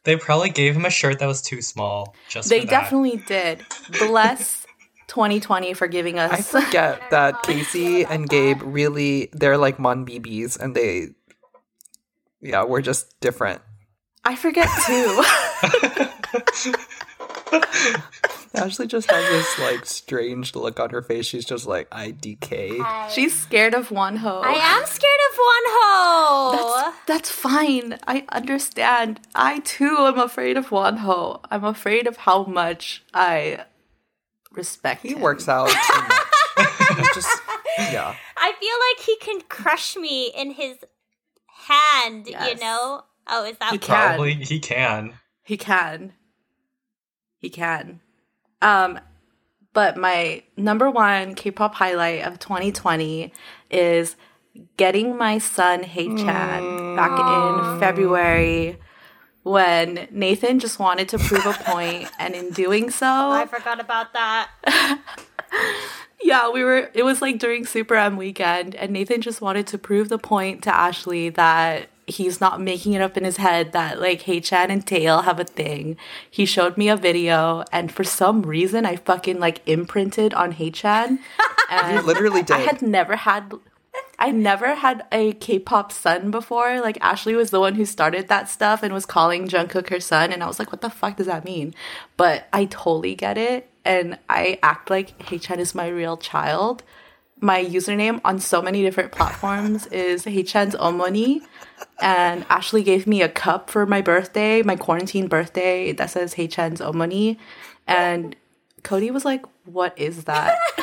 [0.03, 2.15] they probably gave him a shirt that was too small.
[2.29, 2.81] Just They for that.
[2.81, 3.61] definitely did.
[3.99, 4.65] Bless
[5.07, 10.75] 2020 for giving us I forget that Casey and Gabe really they're like Monbebes and
[10.75, 11.09] they
[12.41, 13.61] yeah, we're just different.
[14.25, 15.23] I forget too.
[18.55, 21.25] Ashley just has this like strange look on her face.
[21.25, 23.09] She's just like I IDK.
[23.09, 24.43] She's scared of Wonho.
[24.43, 26.83] I am scared of Wonho.
[26.85, 27.97] That's, that's fine.
[28.05, 29.21] I understand.
[29.33, 31.39] I too am afraid of Wonho.
[31.49, 33.65] I'm afraid of how much I
[34.51, 35.21] respect He him.
[35.21, 36.19] works out too much.
[36.95, 37.41] He just
[37.79, 38.15] yeah.
[38.37, 40.77] I feel like he can crush me in his
[41.47, 43.03] hand, you know?
[43.25, 44.09] Oh, is that He can.
[44.09, 45.15] Probably he can.
[45.43, 46.13] He can.
[47.39, 48.01] He can.
[48.63, 48.99] Um,
[49.73, 53.33] but my number one K-pop highlight of 2020
[53.69, 54.15] is
[54.77, 58.77] getting my son Haechan back in February
[59.43, 64.13] when Nathan just wanted to prove a point, and in doing so, I forgot about
[64.13, 64.49] that.
[66.23, 66.89] Yeah, we were.
[66.93, 70.63] It was like during Super M weekend, and Nathan just wanted to prove the point
[70.63, 74.85] to Ashley that he's not making it up in his head that like Haechan and
[74.85, 75.97] Taeil have a thing.
[76.29, 81.19] He showed me a video, and for some reason, I fucking like imprinted on Haechan.
[81.69, 82.57] And You literally did.
[82.57, 83.51] I had never had.
[84.19, 86.81] I never had a K-pop son before.
[86.81, 90.31] Like Ashley was the one who started that stuff and was calling Jungkook her son,
[90.31, 91.73] and I was like, "What the fuck does that mean?"
[92.15, 96.83] But I totally get it, and I act like Haechan is my real child.
[97.43, 101.41] My username on so many different platforms is Haechan's Omoni,
[102.01, 106.79] and Ashley gave me a cup for my birthday, my quarantine birthday that says Haechan's
[106.79, 107.35] Omoni,
[107.85, 108.33] and
[108.83, 110.57] Cody was like, "What is that?"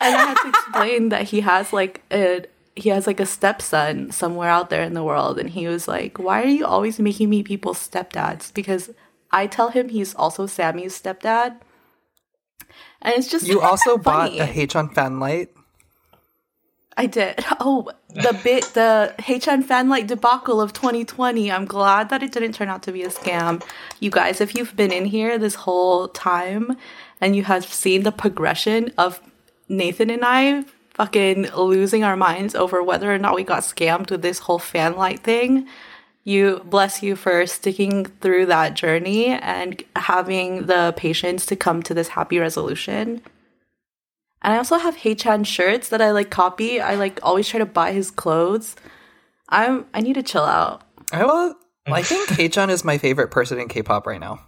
[0.00, 2.44] and I had to explain that he has like a
[2.76, 6.20] he has like a stepson somewhere out there in the world, and he was like,
[6.20, 8.90] "Why are you always making me people's stepdads?" Because
[9.32, 11.56] I tell him he's also Sammy's stepdad,
[13.00, 15.50] and it's just You also bought a H-on fan light.
[16.96, 17.44] I did.
[17.58, 21.50] Oh, the bit the H-N fanlight debacle of 2020.
[21.50, 23.64] I'm glad that it didn't turn out to be a scam.
[24.00, 26.76] You guys, if you've been in here this whole time
[27.20, 29.20] and you have seen the progression of
[29.68, 34.20] Nathan and I fucking losing our minds over whether or not we got scammed with
[34.20, 35.66] this whole fanlight thing,
[36.24, 41.94] you bless you for sticking through that journey and having the patience to come to
[41.94, 43.22] this happy resolution.
[44.42, 46.80] And I also have Haechan shirts that I like copy.
[46.80, 48.76] I like always try to buy his clothes.
[49.48, 50.82] I'm I need to chill out.
[51.12, 51.54] I will.
[51.86, 54.40] I think H-on is my favorite person in K-pop right now.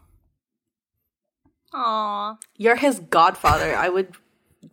[1.73, 2.37] Aw.
[2.57, 3.75] You're his godfather.
[3.75, 4.15] I would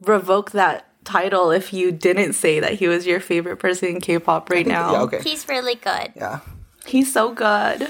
[0.01, 4.49] revoke that title if you didn't say that he was your favorite person in K-pop
[4.51, 4.93] right now.
[4.93, 5.01] Yeah.
[5.01, 5.21] Okay.
[5.23, 6.13] He's really good.
[6.15, 6.39] Yeah.
[6.85, 7.89] He's so good.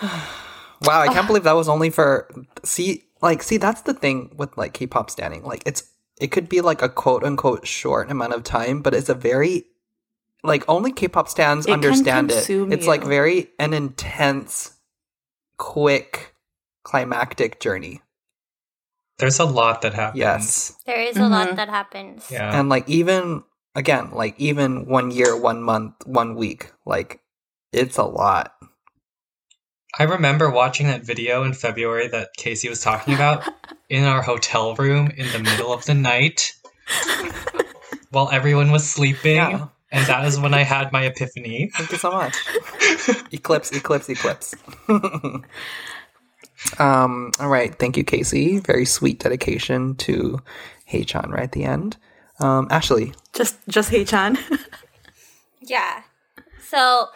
[0.82, 2.28] Wow, I can't believe that was only for
[2.62, 5.42] see like see that's the thing with like K-pop standing.
[5.42, 5.82] Like it's
[6.20, 9.64] it could be like a quote unquote short amount of time, but it's a very
[10.44, 12.34] like only K-pop stands It understand it.
[12.34, 14.76] consume It's like very an intense,
[15.56, 16.34] quick,
[16.84, 18.02] climactic journey.
[19.18, 20.18] There's a lot that happens.
[20.18, 20.76] Yes.
[20.86, 21.32] There is a mm-hmm.
[21.32, 22.30] lot that happens.
[22.30, 22.56] Yeah.
[22.58, 23.42] And like even
[23.74, 27.20] again, like even one year, one month, one week, like
[27.72, 28.52] it's a lot.
[29.98, 33.42] I remember watching that video in February that Casey was talking about
[33.88, 36.52] in our hotel room in the middle of the night
[38.10, 39.36] while everyone was sleeping.
[39.36, 39.68] Yeah.
[39.90, 41.70] and that is when I had my epiphany.
[41.74, 42.36] Thank you so much.
[43.32, 44.54] eclipse, eclipse, eclipse.
[46.78, 47.74] um, all right.
[47.78, 48.58] Thank you, Casey.
[48.58, 50.40] Very sweet dedication to
[50.90, 51.96] Haechan right at the end.
[52.40, 53.14] Um, Ashley.
[53.32, 54.38] Just just Haechan.
[55.60, 56.02] Yeah.
[56.68, 57.08] So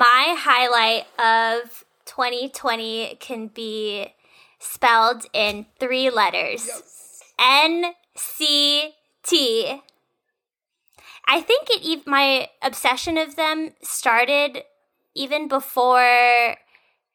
[0.00, 4.14] my highlight of 2020 can be
[4.58, 9.82] spelled in three letters N C T.
[11.28, 14.62] I think it my obsession of them started
[15.14, 16.56] even before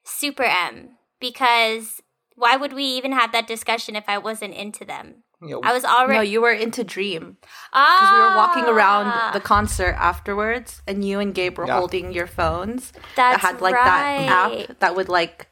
[0.04, 2.02] Super M because
[2.36, 5.25] why would we even have that discussion if I wasn't into them?
[5.42, 7.38] You know, I was already no, you were into Dream
[7.74, 11.78] ah, because we were walking around the concert afterwards, and you and Gabe were Yeah.
[11.78, 15.48] holding your phones That's that had like that app that would like.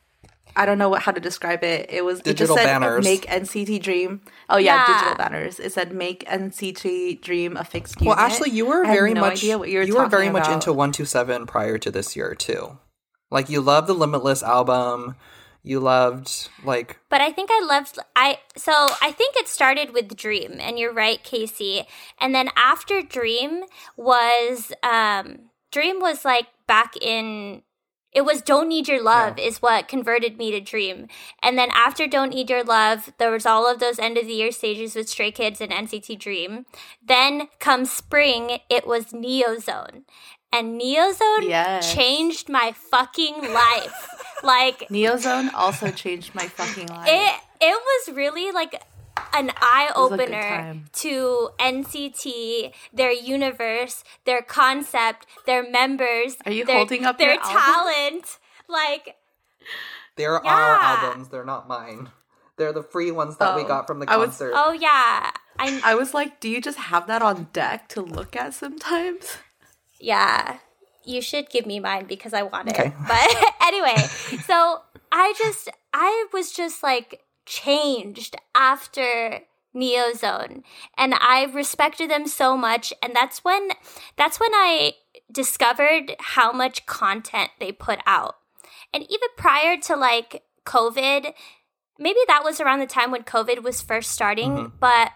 [0.56, 1.88] I don't know what, how to describe it.
[1.90, 3.04] It was Digital it just said banners.
[3.04, 4.22] make NCT Dream.
[4.50, 4.94] Oh yeah, Yeah.
[4.94, 5.60] digital banners.
[5.60, 8.16] It said make NCT Dream a fixed unit.
[8.16, 10.48] well, Ashley, you were very no much what you were, you were very talking much
[10.50, 12.78] into one two seven prior to this year too.
[13.32, 15.16] Like you loved the Limitless album.
[15.64, 20.16] You loved like But I think I loved I so I think it started with
[20.16, 21.88] Dream and you're right Casey.
[22.20, 23.64] And then after Dream
[23.96, 27.64] was um Dream was like back in
[28.12, 31.08] it was Don't Need Your Love is what converted me to Dream.
[31.42, 34.34] And then after Don't Need Your Love, there was all of those end of the
[34.34, 36.66] year stages with Stray Kids and NCT Dream.
[37.04, 40.04] Then come spring, it was Neozone.
[40.52, 41.92] And Neozone Yes.
[41.92, 44.10] changed my fucking life.
[44.44, 47.08] like Neozone also changed my fucking life.
[47.10, 48.82] it it was really like
[49.34, 56.36] an eye was a good opener to NCT, their universe, their concept, their members.
[56.46, 57.62] Are you their, holding up their your album?
[57.62, 58.40] talent?
[58.68, 59.16] Like
[60.16, 60.78] there are Yeah.
[61.04, 61.30] albums.
[61.30, 62.12] They're not mine.
[62.58, 64.54] They're the free ones that we Oh, got from the I was- concert.
[64.56, 68.36] oh yeah, I I was like, do you just have that on deck to look
[68.36, 69.38] at sometimes?
[70.00, 70.58] yeah.
[71.06, 72.80] You should give me mine because I want it.
[72.80, 72.94] Okay.
[73.08, 73.96] But anyway,
[74.46, 74.82] so
[75.12, 79.42] I just I was just like changed after
[79.76, 80.64] Neozone
[80.98, 83.70] and I respected them so much and that's when
[84.16, 84.94] that's when I
[85.32, 88.36] discovered how much content they put out.
[88.94, 91.34] And even prior to like COVID,
[91.98, 94.76] maybe that was around the time when COVID was first starting, mm-hmm.
[94.80, 95.12] but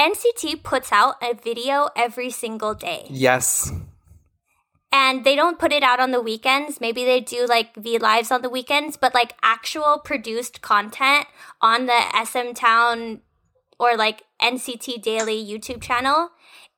[0.00, 3.06] NCT puts out a video every single day.
[3.10, 3.72] yes.
[4.90, 6.80] And they don't put it out on the weekends.
[6.80, 11.26] Maybe they do like V lives on the weekends, but like actual produced content
[11.60, 13.20] on the SM Town
[13.78, 16.30] or like NCT Daily YouTube channel,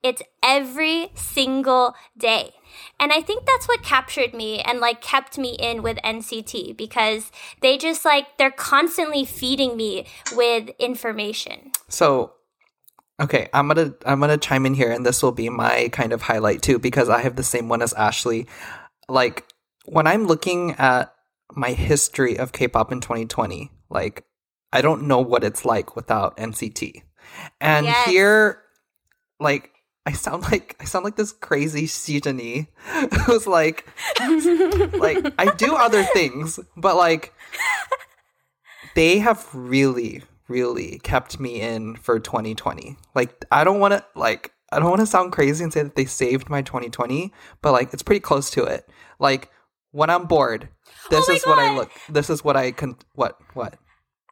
[0.03, 2.55] it's every single day.
[2.99, 7.31] And I think that's what captured me and like kept me in with NCT because
[7.61, 11.71] they just like they're constantly feeding me with information.
[11.89, 12.33] So,
[13.21, 16.23] okay, I'm gonna I'm gonna chime in here, and this will be my kind of
[16.23, 18.47] highlight too, because I have the same one as Ashley.
[19.09, 19.47] Like
[19.85, 21.15] when I'm looking at
[21.53, 24.25] my history of K-pop in 2020, like
[24.73, 27.03] I don't know what it's like without NCT,
[27.61, 28.07] and Yes.
[28.07, 28.63] here,
[29.39, 29.71] like.
[30.07, 32.69] I sound like I sound like this crazy Shijani
[33.27, 33.87] who's like
[34.99, 37.35] like I do other things, but like
[38.95, 44.53] they have really really kept me in for 2020 like i don't want to like
[44.73, 47.33] i don't want to sound crazy and say that they saved my 2020
[47.63, 48.89] but like it's pretty close to it.
[49.19, 49.51] Like
[49.93, 52.97] when i'm bored oh this Oh is what i look this is what i can
[53.15, 53.79] what what?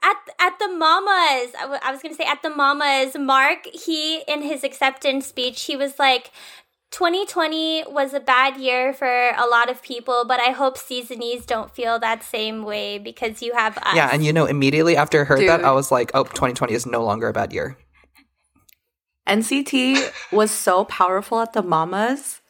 [0.03, 4.23] At at the mamas I, w- I was gonna say at the mamas mark he
[4.29, 6.31] in his acceptance speech he was like
[6.91, 11.75] 2020 was a bad year for a lot of people but i hope seasonies don't
[11.75, 15.25] feel that same way because you have us yeah and you know immediately after i
[15.25, 17.77] heard that i was like oh 2020 is no longer a bad year
[19.29, 22.41] NCT was so powerful at the mamas.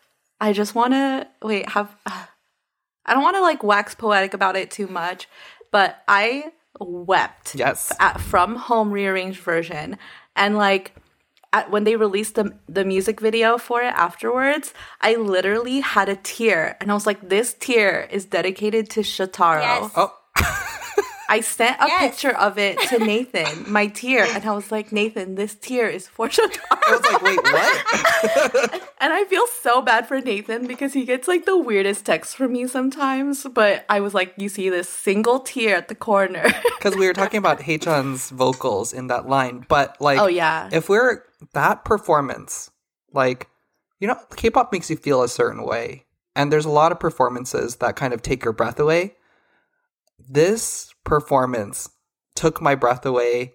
[0.41, 1.69] I just want to wait.
[1.71, 5.29] Have I don't want to like wax poetic about it too much,
[5.73, 9.99] but I wept yes at from home rearranged version
[10.37, 10.95] and like
[11.53, 16.17] at, when they released the the music video for it afterwards i literally had a
[16.17, 19.93] tear and i was like this tear is dedicated to shotaro Yes.
[19.97, 20.13] oh
[21.29, 22.01] i sent a Yes.
[22.01, 26.09] picture of it to nathan my tear and i was like nathan this tear is
[26.09, 31.05] for i was like wait what and i feel so bad for nathan because he
[31.05, 34.89] gets like the weirdest texts from me sometimes but i was like you see this
[34.89, 36.45] single tear at the corner
[36.79, 40.69] because we were talking about Haechan's vocals in that line, but like, Oh, yeah.
[40.73, 41.25] if we're
[41.55, 42.71] that performance,
[43.13, 43.49] like,
[43.99, 46.05] you know, K-pop makes you feel a certain way,
[46.37, 49.17] and there's a lot of performances that kind of take your breath away.
[50.19, 51.89] This performance
[52.35, 53.55] took my breath away.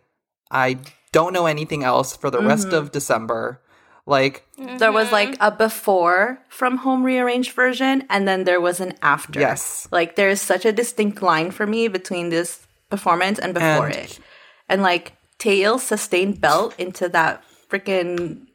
[0.51, 0.80] I
[1.11, 2.76] don't know anything else for the rest Mm-hmm.
[2.76, 3.61] of December.
[4.05, 8.95] Like There was like a before from home rearranged version, and then there was an
[9.01, 9.39] after.
[9.39, 9.88] Yes.
[9.91, 13.95] Like there is such a distinct line for me between this performance and before And-
[13.95, 14.20] it.
[14.68, 18.47] And like Taeil sustained belt into that freaking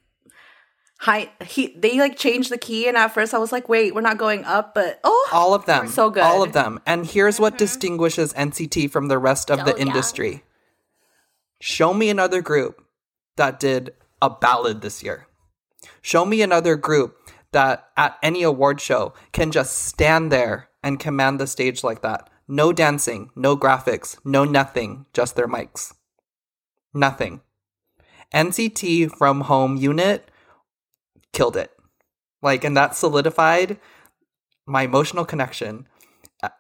[0.99, 4.01] high he they like changed the key and at first I was like, wait, we're
[4.01, 5.89] not going up, but oh all of them.
[5.89, 6.23] so good.
[6.23, 6.81] All of them.
[6.87, 7.59] And here's what mm-hmm.
[7.59, 9.83] distinguishes NCT from the rest of the Oh, yeah.
[9.83, 10.43] industry.
[11.61, 12.85] Show me another group
[13.37, 15.27] that did a ballad this year.
[16.03, 17.17] Show me another group
[17.53, 22.29] that at any award show can just stand there and command the stage like that.
[22.47, 25.95] No dancing, no graphics, no nothing, just their mics.
[26.93, 27.41] Nothing.
[28.35, 30.31] NCT from home unit
[31.33, 31.71] killed it.
[32.43, 33.79] Like, and that solidified
[34.67, 35.87] my emotional connection
[36.43, 36.51] uh,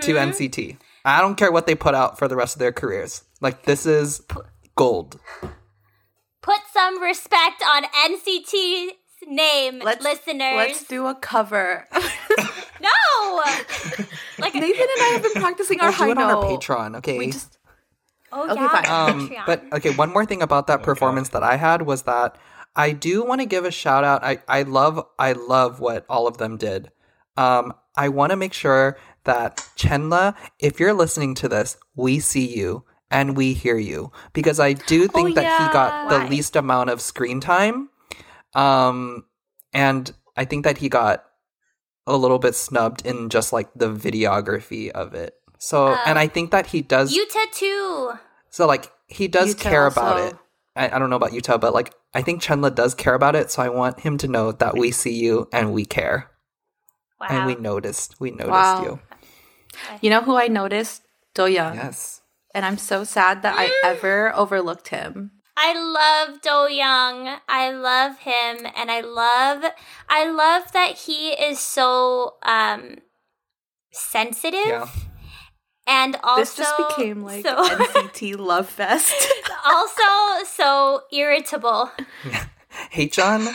[0.00, 0.78] to NCT.
[1.04, 3.24] I don't care what they put out for the rest of their careers.
[3.40, 4.22] Like, this is
[4.76, 5.20] gold.
[6.42, 8.92] Put some respect on NCT's
[9.26, 10.56] name, let's listeners.
[10.56, 11.86] let's do a cover.
[12.80, 13.36] no!
[14.38, 16.60] like, Nathan and I have been practicing our We'll do high it on our note.
[16.60, 17.18] Patreon, okay?
[17.18, 17.58] We just
[18.32, 19.10] oh, Okay, yeah, fine.
[19.10, 19.46] Um, Patreon.
[19.46, 22.36] but okay, one more thing about that performance that I had was that
[22.76, 24.22] I do want to give a shout out.
[24.22, 26.92] I, I love I love what all of them did.
[27.36, 32.46] Um, I want to make sure that Chenle, if you're listening to this, we see
[32.54, 36.28] you and we hear you because I do think that he got the Why?
[36.28, 37.88] least amount of screen time.
[38.54, 39.24] Um,
[39.72, 41.24] and I think that he got
[42.06, 45.34] a little bit snubbed in just like the videography of it.
[45.58, 48.12] So, and I think that he does Yuta too.
[48.50, 50.36] so like he does Yuta care about it.
[50.76, 53.50] I, I don't know about Yuta, but like I think Chenle does care about it.
[53.50, 56.30] So I want him to know that we see you and we care
[57.20, 57.26] Wow.
[57.28, 58.18] and we noticed.
[58.18, 58.82] We noticed Wow.
[58.82, 59.00] you.
[60.00, 61.02] You know who I noticed?
[61.34, 61.74] Do Young.
[61.74, 62.22] Yes.
[62.54, 65.32] And I'm so sad that I ever overlooked him.
[65.58, 67.36] I love Do Young.
[67.50, 69.64] I love him and I love
[70.08, 72.96] I love that he is so um
[73.92, 74.88] sensitive Yeah.
[75.86, 79.14] And also this just became like so, NCT Love Fest.
[79.64, 80.02] also
[80.46, 81.90] so irritable.
[82.92, 83.46] Haechan,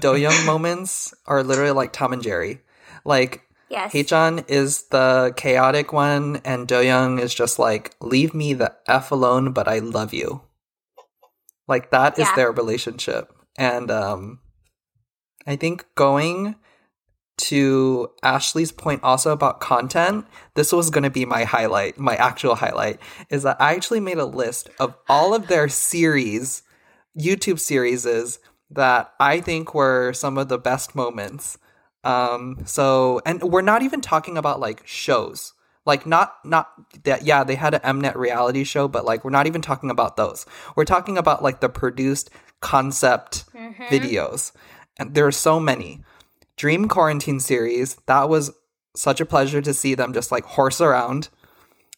[0.00, 2.60] Doyoung moments are literally like Tom and Jerry.
[3.04, 3.92] Like Yes.
[3.92, 9.50] Haechan is the chaotic one, and Doyoung is just like, leave me the F alone,
[9.52, 10.42] but I love you.
[11.66, 12.34] Like that is Yeah.
[12.36, 13.32] their relationship.
[13.58, 14.38] And um
[15.46, 16.54] I think going
[17.38, 22.98] to Ashley's point also about content, this was gonna be my highlight, my actual highlight,
[23.30, 26.62] is that I actually made a list of all of their series,
[27.18, 28.38] YouTube series
[28.70, 31.58] that I think were some of the best moments.
[32.04, 35.52] Um, so, and we're not even talking about like shows.
[35.84, 36.68] Like not not
[37.04, 40.16] that yeah, they had an Mnet reality show, but like we're not even talking about
[40.16, 40.44] those.
[40.74, 42.30] We're talking about like the produced
[42.60, 43.44] concept
[43.88, 44.52] videos.
[44.98, 46.02] And there are so many.
[46.56, 48.50] Dream Quarantine series, that was
[48.94, 51.28] such a pleasure to see them just like horse around.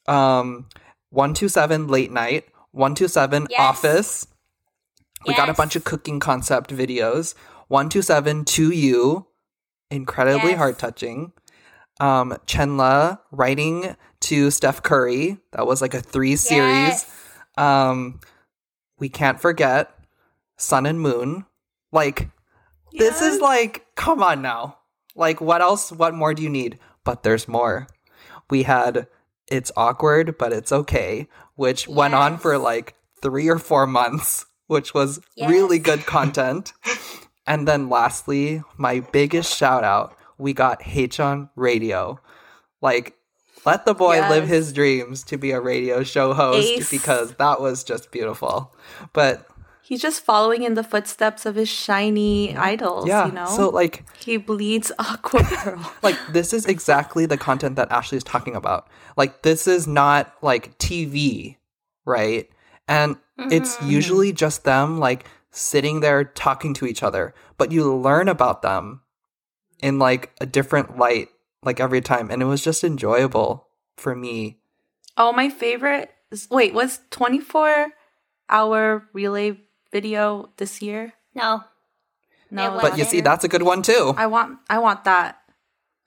[0.06, 0.66] Um
[1.10, 3.60] 127 late night, 127 Yes.
[3.60, 4.26] office.
[5.26, 7.34] We got a bunch of cooking concept videos.
[7.68, 9.26] 127 to you,
[9.90, 10.58] incredibly Yes.
[10.58, 11.32] heart touching.
[12.00, 15.38] Um, Chenle writing to Steph Curry.
[15.52, 17.04] That was like a three series.
[17.56, 18.20] Um,
[18.98, 19.90] we can't forget
[20.56, 21.44] Sun and Moon.
[21.90, 22.28] Like,
[22.92, 24.78] this is like, come on now.
[25.14, 25.92] Like, what else?
[25.92, 26.78] What more do you need?
[27.04, 27.88] But there's more.
[28.48, 29.08] We had
[29.50, 34.94] It's Awkward, but It's Okay, which went on for like three or four months, which
[34.94, 36.72] was really good content.
[37.46, 42.20] and then lastly, my biggest shout out we got Haechan Radio.
[42.80, 43.16] Like,
[43.66, 46.90] let the boy live his dreams to be a radio show host Ace.
[46.90, 48.72] because that was just beautiful.
[49.12, 49.48] But
[49.88, 53.46] He's just following in the footsteps of his shiny idols, yeah, you know?
[53.46, 55.92] so like he bleeds Aqua Girl.
[56.02, 58.86] like this is exactly the content that Ashley is talking about.
[59.16, 61.56] Like this is not like TV,
[62.04, 62.48] right?
[62.86, 63.16] And
[63.50, 63.90] it's Mm-hmm.
[63.90, 69.00] usually just them like sitting there talking to each other, but you learn about them
[69.80, 71.28] in like a different light
[71.62, 74.58] like every time and it was just enjoyable for me.
[75.16, 76.10] oh, my favorite.
[76.30, 77.88] Is, wait, was 24
[78.50, 79.58] hour relay
[79.92, 81.12] video this year?
[81.34, 81.64] No.
[82.50, 84.14] No, But you see that's a good one too.
[84.16, 85.36] I want I want that.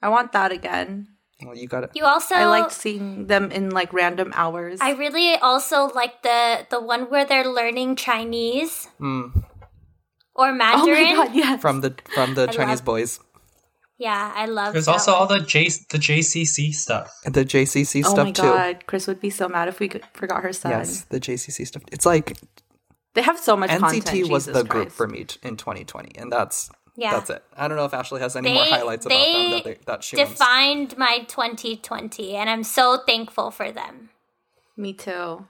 [0.02, 1.08] I want that again.
[1.44, 1.90] Well, you got it.
[1.94, 4.80] You also I liked seeing them in like random hours.
[4.80, 9.44] I really also like the the one where they're learning Chinese Mm,
[10.34, 11.16] or oh Mandarin.
[11.16, 11.60] my god, yes.
[11.60, 13.20] from the from the I Chinese love- boys.
[13.98, 14.72] Yeah, I love.
[14.72, 15.20] There's that also one.
[15.20, 17.06] all the J the JCC stuff.
[17.24, 18.42] And the JCC oh stuff too.
[18.42, 18.74] Oh my too.
[18.74, 20.72] god, Chris would be so mad if we could, forgot her son.
[20.72, 21.82] Yes, the JCC stuff.
[21.92, 22.36] It's like
[23.14, 24.04] They have so much content.
[24.06, 27.12] NCT was Jesus the group for me t- in 2020, and that's Yeah.
[27.12, 27.44] that's it.
[27.56, 29.78] I don't know if Ashley has any They- more highlights about them that, they they,
[29.86, 30.32] that she wants.
[30.32, 34.10] Defined my 2020, and I'm so thankful for them.
[34.76, 35.46] Me too.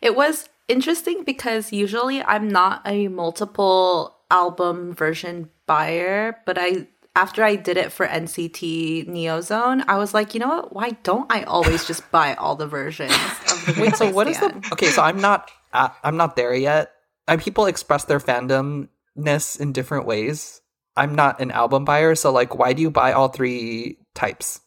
[0.00, 7.42] It was interesting because usually I'm not a multiple album version buyer, but I after
[7.42, 10.74] I did it for NCT Neozone, I was like, you know what?
[10.74, 13.12] Why don't I always just buy all the versions?
[13.12, 14.52] Of the Wait, so what is the?
[14.72, 16.92] Okay, so I'm not uh, I'm not there yet.
[17.28, 20.60] And people express their fandomness in different ways.
[20.96, 24.60] I'm not an album buyer, so like, why do you buy all three types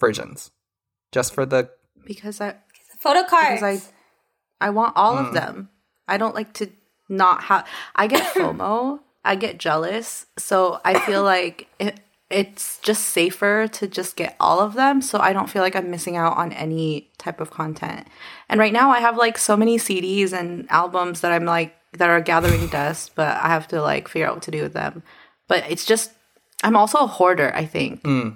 [0.00, 0.50] versions?
[1.12, 1.70] Just for the
[2.04, 2.56] because I
[2.98, 3.60] photo cards.
[3.60, 3.90] because
[4.60, 5.26] I I want all Hmm.
[5.26, 5.68] of them.
[6.08, 6.70] I don't like to
[7.08, 7.66] not have.
[7.94, 9.00] I get FOMO.
[9.24, 10.26] I get jealous.
[10.38, 15.00] So I feel like it, it's just safer to just get all of them.
[15.00, 18.06] So I don't feel like I'm missing out on any type of content.
[18.48, 22.10] And right now I have like so many CDs and albums that I'm like that
[22.10, 25.02] are gathering dust, but I have to like figure out what to do with them.
[25.46, 26.12] But it's just
[26.64, 27.54] I'm also a hoarder.
[27.54, 28.30] I think hmm.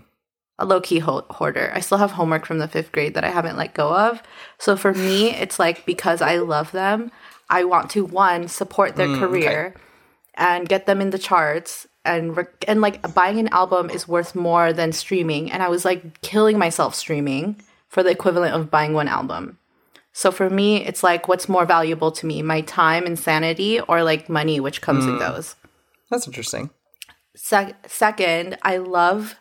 [0.58, 1.72] a low key ho- hoarder.
[1.74, 4.22] I still have homework from the fifth grade that I haven't let go of.
[4.58, 7.10] So for me, it's like because I love them,
[7.48, 9.74] I want to one support their hmm, career
[10.40, 11.86] and get them in the charts.
[12.04, 15.52] And re- and like buying an album is worth more than streaming.
[15.52, 19.58] And I was like killing myself streaming for the equivalent of buying one album.
[20.12, 24.02] So for me, it's like what's more valuable to me, my time and sanity, or
[24.02, 25.56] like money, which comes and goes.
[26.10, 26.70] that's interesting.
[27.36, 29.36] Sec- second, I love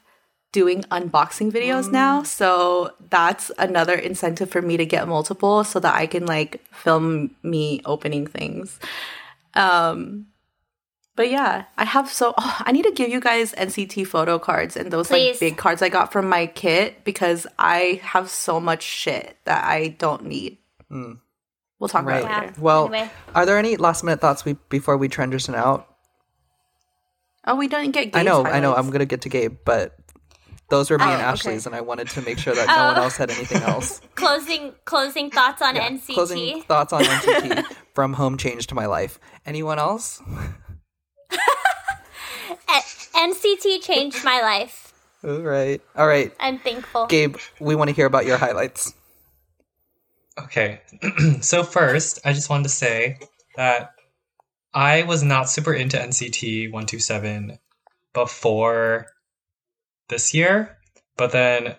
[0.52, 2.24] doing unboxing videos now.
[2.24, 7.36] So that's another incentive for me to get multiple so that I can like film
[7.42, 8.80] me opening things.
[9.54, 10.28] Um
[11.20, 14.78] but yeah, I have so oh, I need to give you guys NCT photo cards
[14.78, 15.32] and those Please.
[15.34, 19.66] like big cards I got from my kit because I have so much shit that
[19.66, 20.60] I don't need.
[20.88, 21.16] Hmm.
[21.78, 22.20] We'll talk Right.
[22.24, 22.40] about it Yeah.
[22.52, 22.62] later.
[22.62, 23.12] Well, Anyway.
[23.36, 25.94] are there any last minute thoughts we before we transition out?
[27.46, 28.16] Oh, we didn't get.
[28.16, 28.74] I know, Gabe's I know.
[28.74, 29.98] I'm gonna get to Gabe, but
[30.70, 31.24] those were me Oh, and okay.
[31.32, 32.88] Ashley's, and I wanted to make sure that no Oh.
[32.94, 34.00] one else had anything else.
[34.16, 36.14] closing closing thoughts on Yeah, NCT.
[36.14, 39.20] Closing thoughts on NCT from home changed my life.
[39.46, 40.22] Anyone else?
[42.70, 44.94] A- NCT changed my life.
[45.24, 46.34] All right, all right.
[46.40, 47.08] I'm thankful.
[47.08, 48.94] Gabe, we want to hear about your highlights.
[50.44, 50.82] Okay.
[51.42, 53.20] so first, I just wanted to say
[53.58, 53.92] that
[54.74, 57.60] I was not super into NCT 127
[58.14, 59.08] before
[60.08, 60.78] this year,
[61.18, 61.76] but then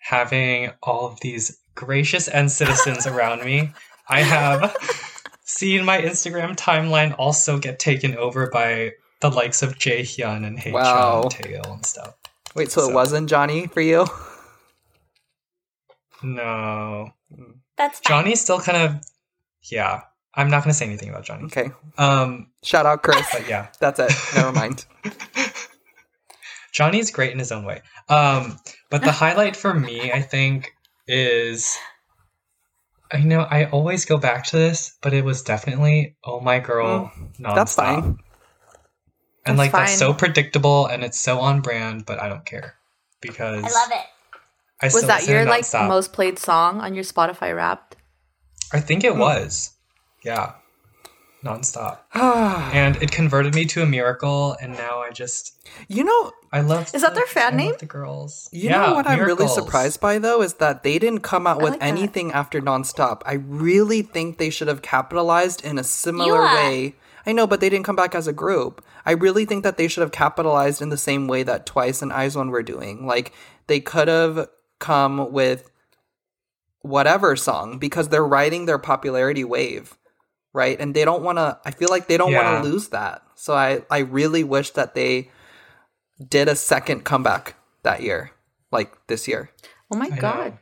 [0.00, 3.72] having all of these gracious NCTzens around me,
[4.08, 4.74] I have
[5.58, 10.72] seen my Instagram timeline also get taken over by the likes of Jaehyun and Haechan
[10.72, 11.22] Wow.
[11.22, 12.14] and Taeil and stuff.
[12.54, 14.06] Wait, so, it wasn't Johnny for you?
[16.22, 17.10] No.
[17.76, 18.08] That's fine.
[18.24, 19.00] Johnny's still kind of
[19.64, 20.02] yeah.
[20.34, 21.44] I'm not gonna say anything about Johnny.
[21.44, 21.70] Okay.
[21.98, 23.26] Um, Shout out, Chris.
[23.32, 23.68] but yeah.
[23.80, 24.12] That's it.
[24.36, 24.84] Never mind.
[26.72, 27.82] Johnny's great in his own way.
[28.08, 28.58] Um,
[28.90, 30.72] but the highlight for me, I think,
[31.08, 31.76] is
[33.12, 37.10] I know I always go back to this, but it was definitely "Oh My Girl"
[37.40, 37.54] nonstop.
[37.54, 37.96] That's fine.
[38.04, 38.18] and
[39.46, 42.74] That's like that's so predictable and it's so on brand, but I don't care
[43.20, 44.06] because I love it.
[44.82, 45.88] I Was that your like nonstop.
[45.88, 47.96] most played song on your Spotify Wrapped?
[48.72, 49.72] I think it was,
[50.24, 50.52] yeah,
[51.44, 52.70] nonstop, ah.
[52.72, 55.56] and it converted me to a miracle, and now I just
[55.88, 56.94] you know, I love.
[56.94, 57.74] Is that the- their fan I name?
[57.78, 58.48] The girls.
[58.52, 61.60] You yeah, know what I'm really surprised by though is that they didn't come out
[61.60, 61.86] I with like that.
[61.88, 63.22] anything after nonstop.
[63.24, 66.54] I really think they should have capitalized in a similar Yeah.
[66.54, 66.94] way.
[67.26, 68.82] I know, but they didn't come back as a group.
[69.04, 72.10] I really think that they should have capitalized in the same way that Twice and
[72.12, 73.06] Izone were doing.
[73.06, 73.32] Like
[73.66, 75.70] they could have come with
[76.82, 79.98] whatever song because they're riding their popularity wave,
[80.52, 80.78] right?
[80.80, 81.58] And they don't want to.
[81.64, 82.52] I feel like they don't Yeah.
[82.52, 83.22] want to lose that.
[83.34, 85.30] So I I really wish that they
[86.28, 88.30] did a second comeback that year,
[88.70, 89.50] like this year.
[89.90, 90.16] Oh my I know.
[90.20, 90.58] god!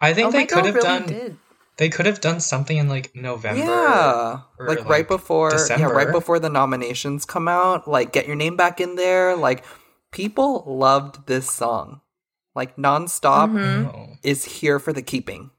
[0.00, 1.06] I think oh they could girl have really done.
[1.06, 1.36] did.
[1.78, 3.62] They could have done something in like November.
[3.62, 7.86] yeah, or, like, like, right before, yeah, right before the nominations come out.
[7.86, 9.36] Like, get your name back in there.
[9.36, 9.62] Like,
[10.10, 12.00] people loved this song.
[12.56, 13.94] Like, nonstop Mhm.
[13.94, 14.14] Oh.
[14.24, 15.52] is here for the keeping.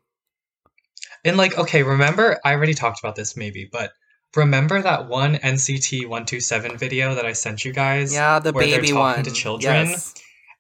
[1.26, 2.40] And like, okay, remember?
[2.46, 3.92] I already talked about this, maybe, but
[4.36, 8.14] remember that one NCT one two seven video that I sent you guys?
[8.14, 9.24] Yeah, the where they're baby talking one.
[9.24, 9.90] to children.
[9.90, 10.14] Yes.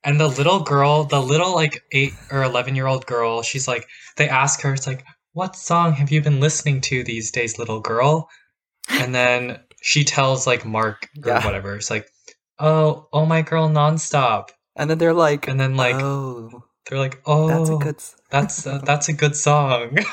[0.03, 3.87] And the little girl, the little like eight or eleven year old girl, she's like,
[4.17, 5.03] they ask her, it's like,
[5.33, 8.29] what song have you been listening to these days, little girl?
[8.89, 11.45] And then she tells like Mark or Yeah.
[11.45, 11.75] whatever.
[11.75, 12.07] It's like,
[12.59, 14.49] oh, oh my girl, nonstop.
[14.75, 18.03] And then they're like, And then like oh, they're like, oh, that's a good.
[18.31, 19.97] that's uh, that's a good song.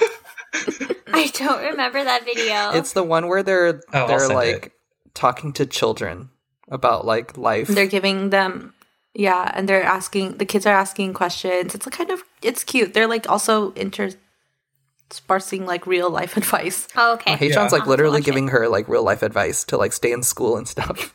[0.55, 2.71] I don't remember that video.
[2.79, 4.73] It's the one where they're Oh, they're like it.
[5.15, 6.31] talking to children
[6.69, 7.69] about like life.
[7.69, 8.75] They're giving them,
[9.15, 11.75] yeah, and they're asking, the kids are asking questions.
[11.75, 12.93] It's a kind of, it's cute.
[12.95, 16.89] They're like also interspersing like real life advice.
[16.97, 17.37] oh, okay.
[17.37, 17.63] Hey, Yeah.
[17.63, 18.31] Like I'll have to literally watch it.
[18.31, 21.13] giving her like real life advice to like stay in school and stuff.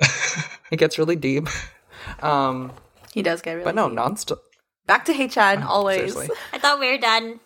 [0.70, 1.48] it gets really deep.
[2.22, 2.72] Um,
[3.12, 3.64] He does get really.
[3.64, 4.38] but no, nonstop.
[4.86, 6.12] Back to Haechan always.
[6.12, 6.28] Seriously.
[6.52, 7.40] I thought we were done.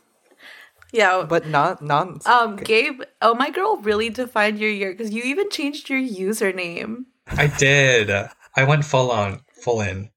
[0.93, 1.25] Yeah.
[1.29, 2.21] But not non.
[2.27, 7.05] um, Gabe, oh my girl, really defined your year because you even changed your username.
[7.27, 8.11] I did.
[8.57, 10.11] I went full on, full in,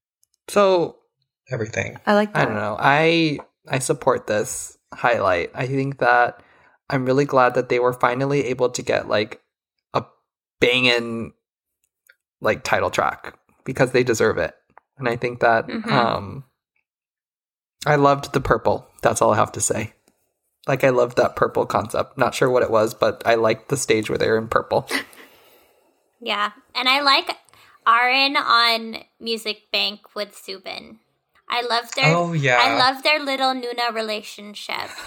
[0.47, 0.97] so
[1.51, 1.97] everything.
[2.07, 2.41] I like that.
[2.41, 2.77] I don't know.
[2.79, 5.51] I I support this highlight.
[5.53, 6.41] I think that
[6.89, 9.41] I'm really glad that they were finally able to get like
[9.93, 10.05] a
[10.59, 11.33] banging
[12.39, 14.55] like title track because they deserve it.
[14.97, 15.91] And I think that Mhm.
[15.91, 16.43] um
[17.85, 18.87] I loved the purple.
[19.01, 19.93] That's all I have to say.
[20.67, 22.17] Like I loved that purple concept.
[22.17, 24.87] Not sure what it was, but I liked the stage where they were in purple.
[26.23, 26.51] Yeah.
[26.75, 27.35] And I like
[27.87, 30.97] Arin on Music Bank with Subin.
[31.49, 32.59] I love their Oh, yeah.
[32.61, 34.91] I love their little noona relationship.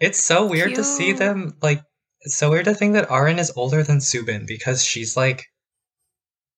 [0.00, 1.80] It's so weird to see them like.
[2.22, 5.46] It's so weird to think that Arin is older than Subin because she's like,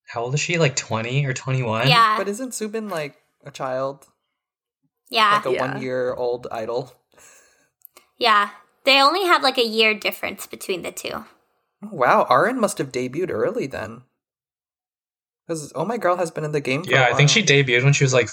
[0.09, 0.59] how old is she?
[0.59, 1.87] Like twenty or twenty one?
[1.87, 2.17] Yeah.
[2.19, 4.07] but isn't Subin like a child?
[5.11, 5.35] yeah.
[5.37, 5.73] Like a Yeah.
[5.75, 6.93] one year old idol?
[8.19, 8.51] Yeah.
[8.85, 11.11] They only have like a year difference between the two.
[11.13, 11.27] Oh,
[11.93, 14.03] Wow, Arin must have debuted early then.
[15.47, 17.85] Because Oh My Girl has been in the game for Yeah, I think she debuted
[17.85, 18.29] when she was like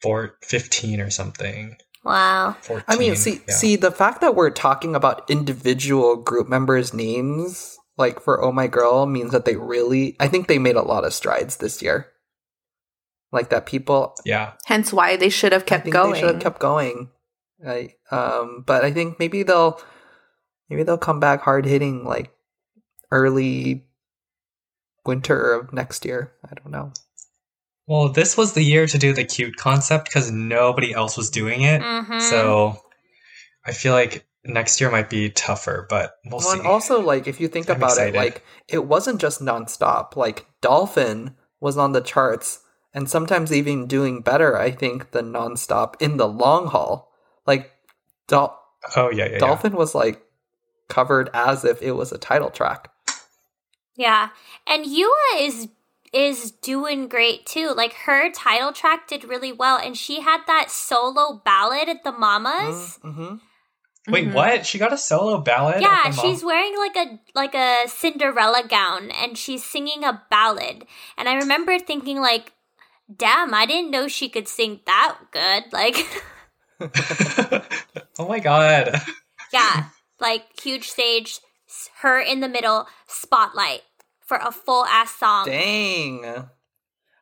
[0.00, 1.76] four, 15 or something.
[2.04, 2.56] Wow.
[2.62, 2.84] 14.
[2.88, 3.54] I mean, see, yeah.
[3.54, 8.66] see, the fact that we're talking about individual group members' names, like for Oh My
[8.66, 12.08] Girl, means that they really, I think they made a lot of strides this year.
[13.30, 14.52] Like that people, Yeah.
[14.66, 16.12] Hence why they should have I kept think going.
[16.12, 17.10] they should have kept going.
[17.66, 19.80] I, um, but I think maybe they'll,
[20.68, 22.32] maybe they'll come back hard hitting like
[23.10, 23.84] early
[25.04, 26.32] winter of next year.
[26.44, 26.92] I don't know.
[27.86, 31.62] Well, this was the year to do the cute concept because nobody else was doing
[31.62, 31.82] it.
[31.82, 32.20] Mhm.
[32.20, 32.78] So
[33.66, 36.58] I feel like next year might be tougher, but we'll Well, see.
[36.58, 38.14] and also, like, if you think I'm about excited.
[38.14, 40.16] it, like, it wasn't just nonstop.
[40.16, 42.60] Like, Dolphin was on the charts,
[42.92, 47.11] and sometimes even doing better, I think, than nonstop in the long haul.
[47.46, 47.70] Like,
[48.28, 48.58] Dol-
[48.96, 49.38] oh, yeah, yeah, yeah.
[49.38, 50.22] Dolphin was, like,
[50.88, 52.90] covered as if it was a title track.
[53.96, 54.28] Yeah.
[54.66, 55.68] And YooA is
[56.12, 57.72] is doing great too.
[57.74, 62.12] Like her title track did really well and she had that solo ballad at the
[62.12, 62.98] Mamas.
[63.02, 63.36] Mm-hmm.
[64.12, 64.34] Wait, Mhm.
[64.34, 64.66] what?
[64.66, 65.76] She got a solo ballad?
[65.76, 70.04] at Yeah, the she's mom- wearing like a like a Cinderella gown and she's singing
[70.04, 70.86] a ballad.
[71.16, 72.52] And I remember thinking like,
[73.14, 75.96] "Damn, I didn't know she could sing that good." Like,
[78.18, 79.00] oh my god.
[79.52, 79.86] yeah,
[80.20, 81.38] like huge stage,
[82.00, 83.82] her in the middle, spotlight
[84.20, 85.46] for a full ass song.
[85.46, 86.44] Dang.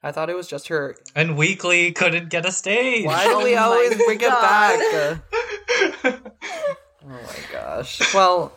[0.03, 0.97] I thought it was just her.
[1.15, 3.05] And Weeekly couldn't get a stage.
[3.05, 5.21] Why do we Oh always bring it back?
[6.05, 6.23] Oh
[7.03, 8.15] my gosh.
[8.15, 8.53] Well,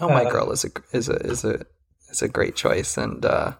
[0.00, 1.64] Oh My Uh, Girl is a is a is a
[2.10, 3.52] is a great choice and uh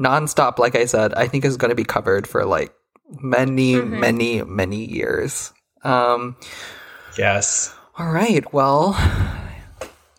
[0.00, 2.72] nonstop like I said, I think is going to be covered for like
[3.20, 3.90] many Mhm.
[3.98, 5.52] many many years.
[5.84, 6.36] Um
[7.18, 7.74] yes.
[7.98, 8.50] all right.
[8.52, 8.92] Well,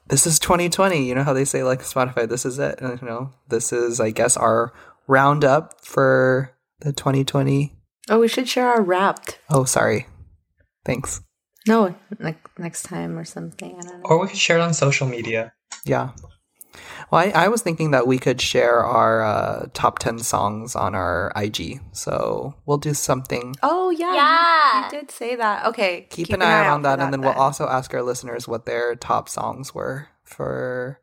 [0.07, 1.07] this is 2020.
[1.07, 2.79] You know how they say like Spotify this is it.
[2.81, 4.73] You know, this is I guess our
[5.07, 7.73] roundup for the 2020.
[8.09, 9.39] Oh, we should share our wrapped.
[9.49, 10.07] Oh, sorry.
[10.85, 11.21] Thanks.
[11.65, 13.77] No, like next time or something.
[13.77, 14.09] I don't know.
[14.09, 15.53] Or we could share it on social media.
[15.85, 16.09] Yeah.
[17.11, 20.95] Well, I, I was thinking that we could share our uh, top 10 songs on
[20.95, 21.81] our IG.
[21.91, 23.55] So we'll do something.
[23.61, 24.85] Oh yeah, Yeah.
[24.85, 25.65] You, did say that.
[25.67, 26.99] Okay, Keep, an, eye, out on for that.
[26.99, 30.99] And then we'll also ask our listeners what their top songs were for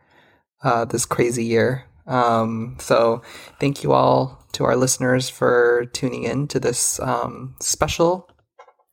[0.63, 1.85] uh, this crazy year.
[2.07, 3.23] Um, so
[3.61, 8.29] thank you all to our listeners for tuning in to this um, special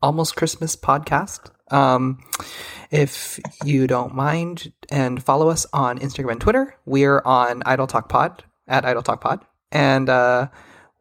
[0.02, 1.49] almost Christmas podcast.
[1.72, 2.19] Um,
[2.91, 6.76] if you don't mind, and follow us on Instagram and Twitter.
[6.85, 10.48] We're on Idol Talk Pod at Idol Talk Pod, and uh,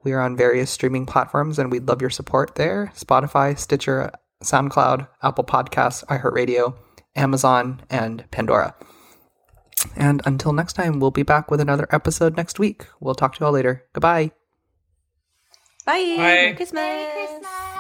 [0.03, 4.11] we are on various streaming platforms, and we'd love your support there: Spotify, Stitcher,
[4.43, 6.75] SoundCloud, Apple Podcasts, iHeartRadio,
[7.15, 8.75] Amazon, and Pandora.
[9.95, 12.87] And until next time, we'll be back with another episode next week.
[13.01, 13.85] We'll talk to you all later.
[13.93, 14.33] Goodbye.
[15.85, 16.17] Bye.
[16.17, 16.17] Bye.
[16.17, 16.81] Merry Christmas.
[16.81, 17.76] Merry Christmas.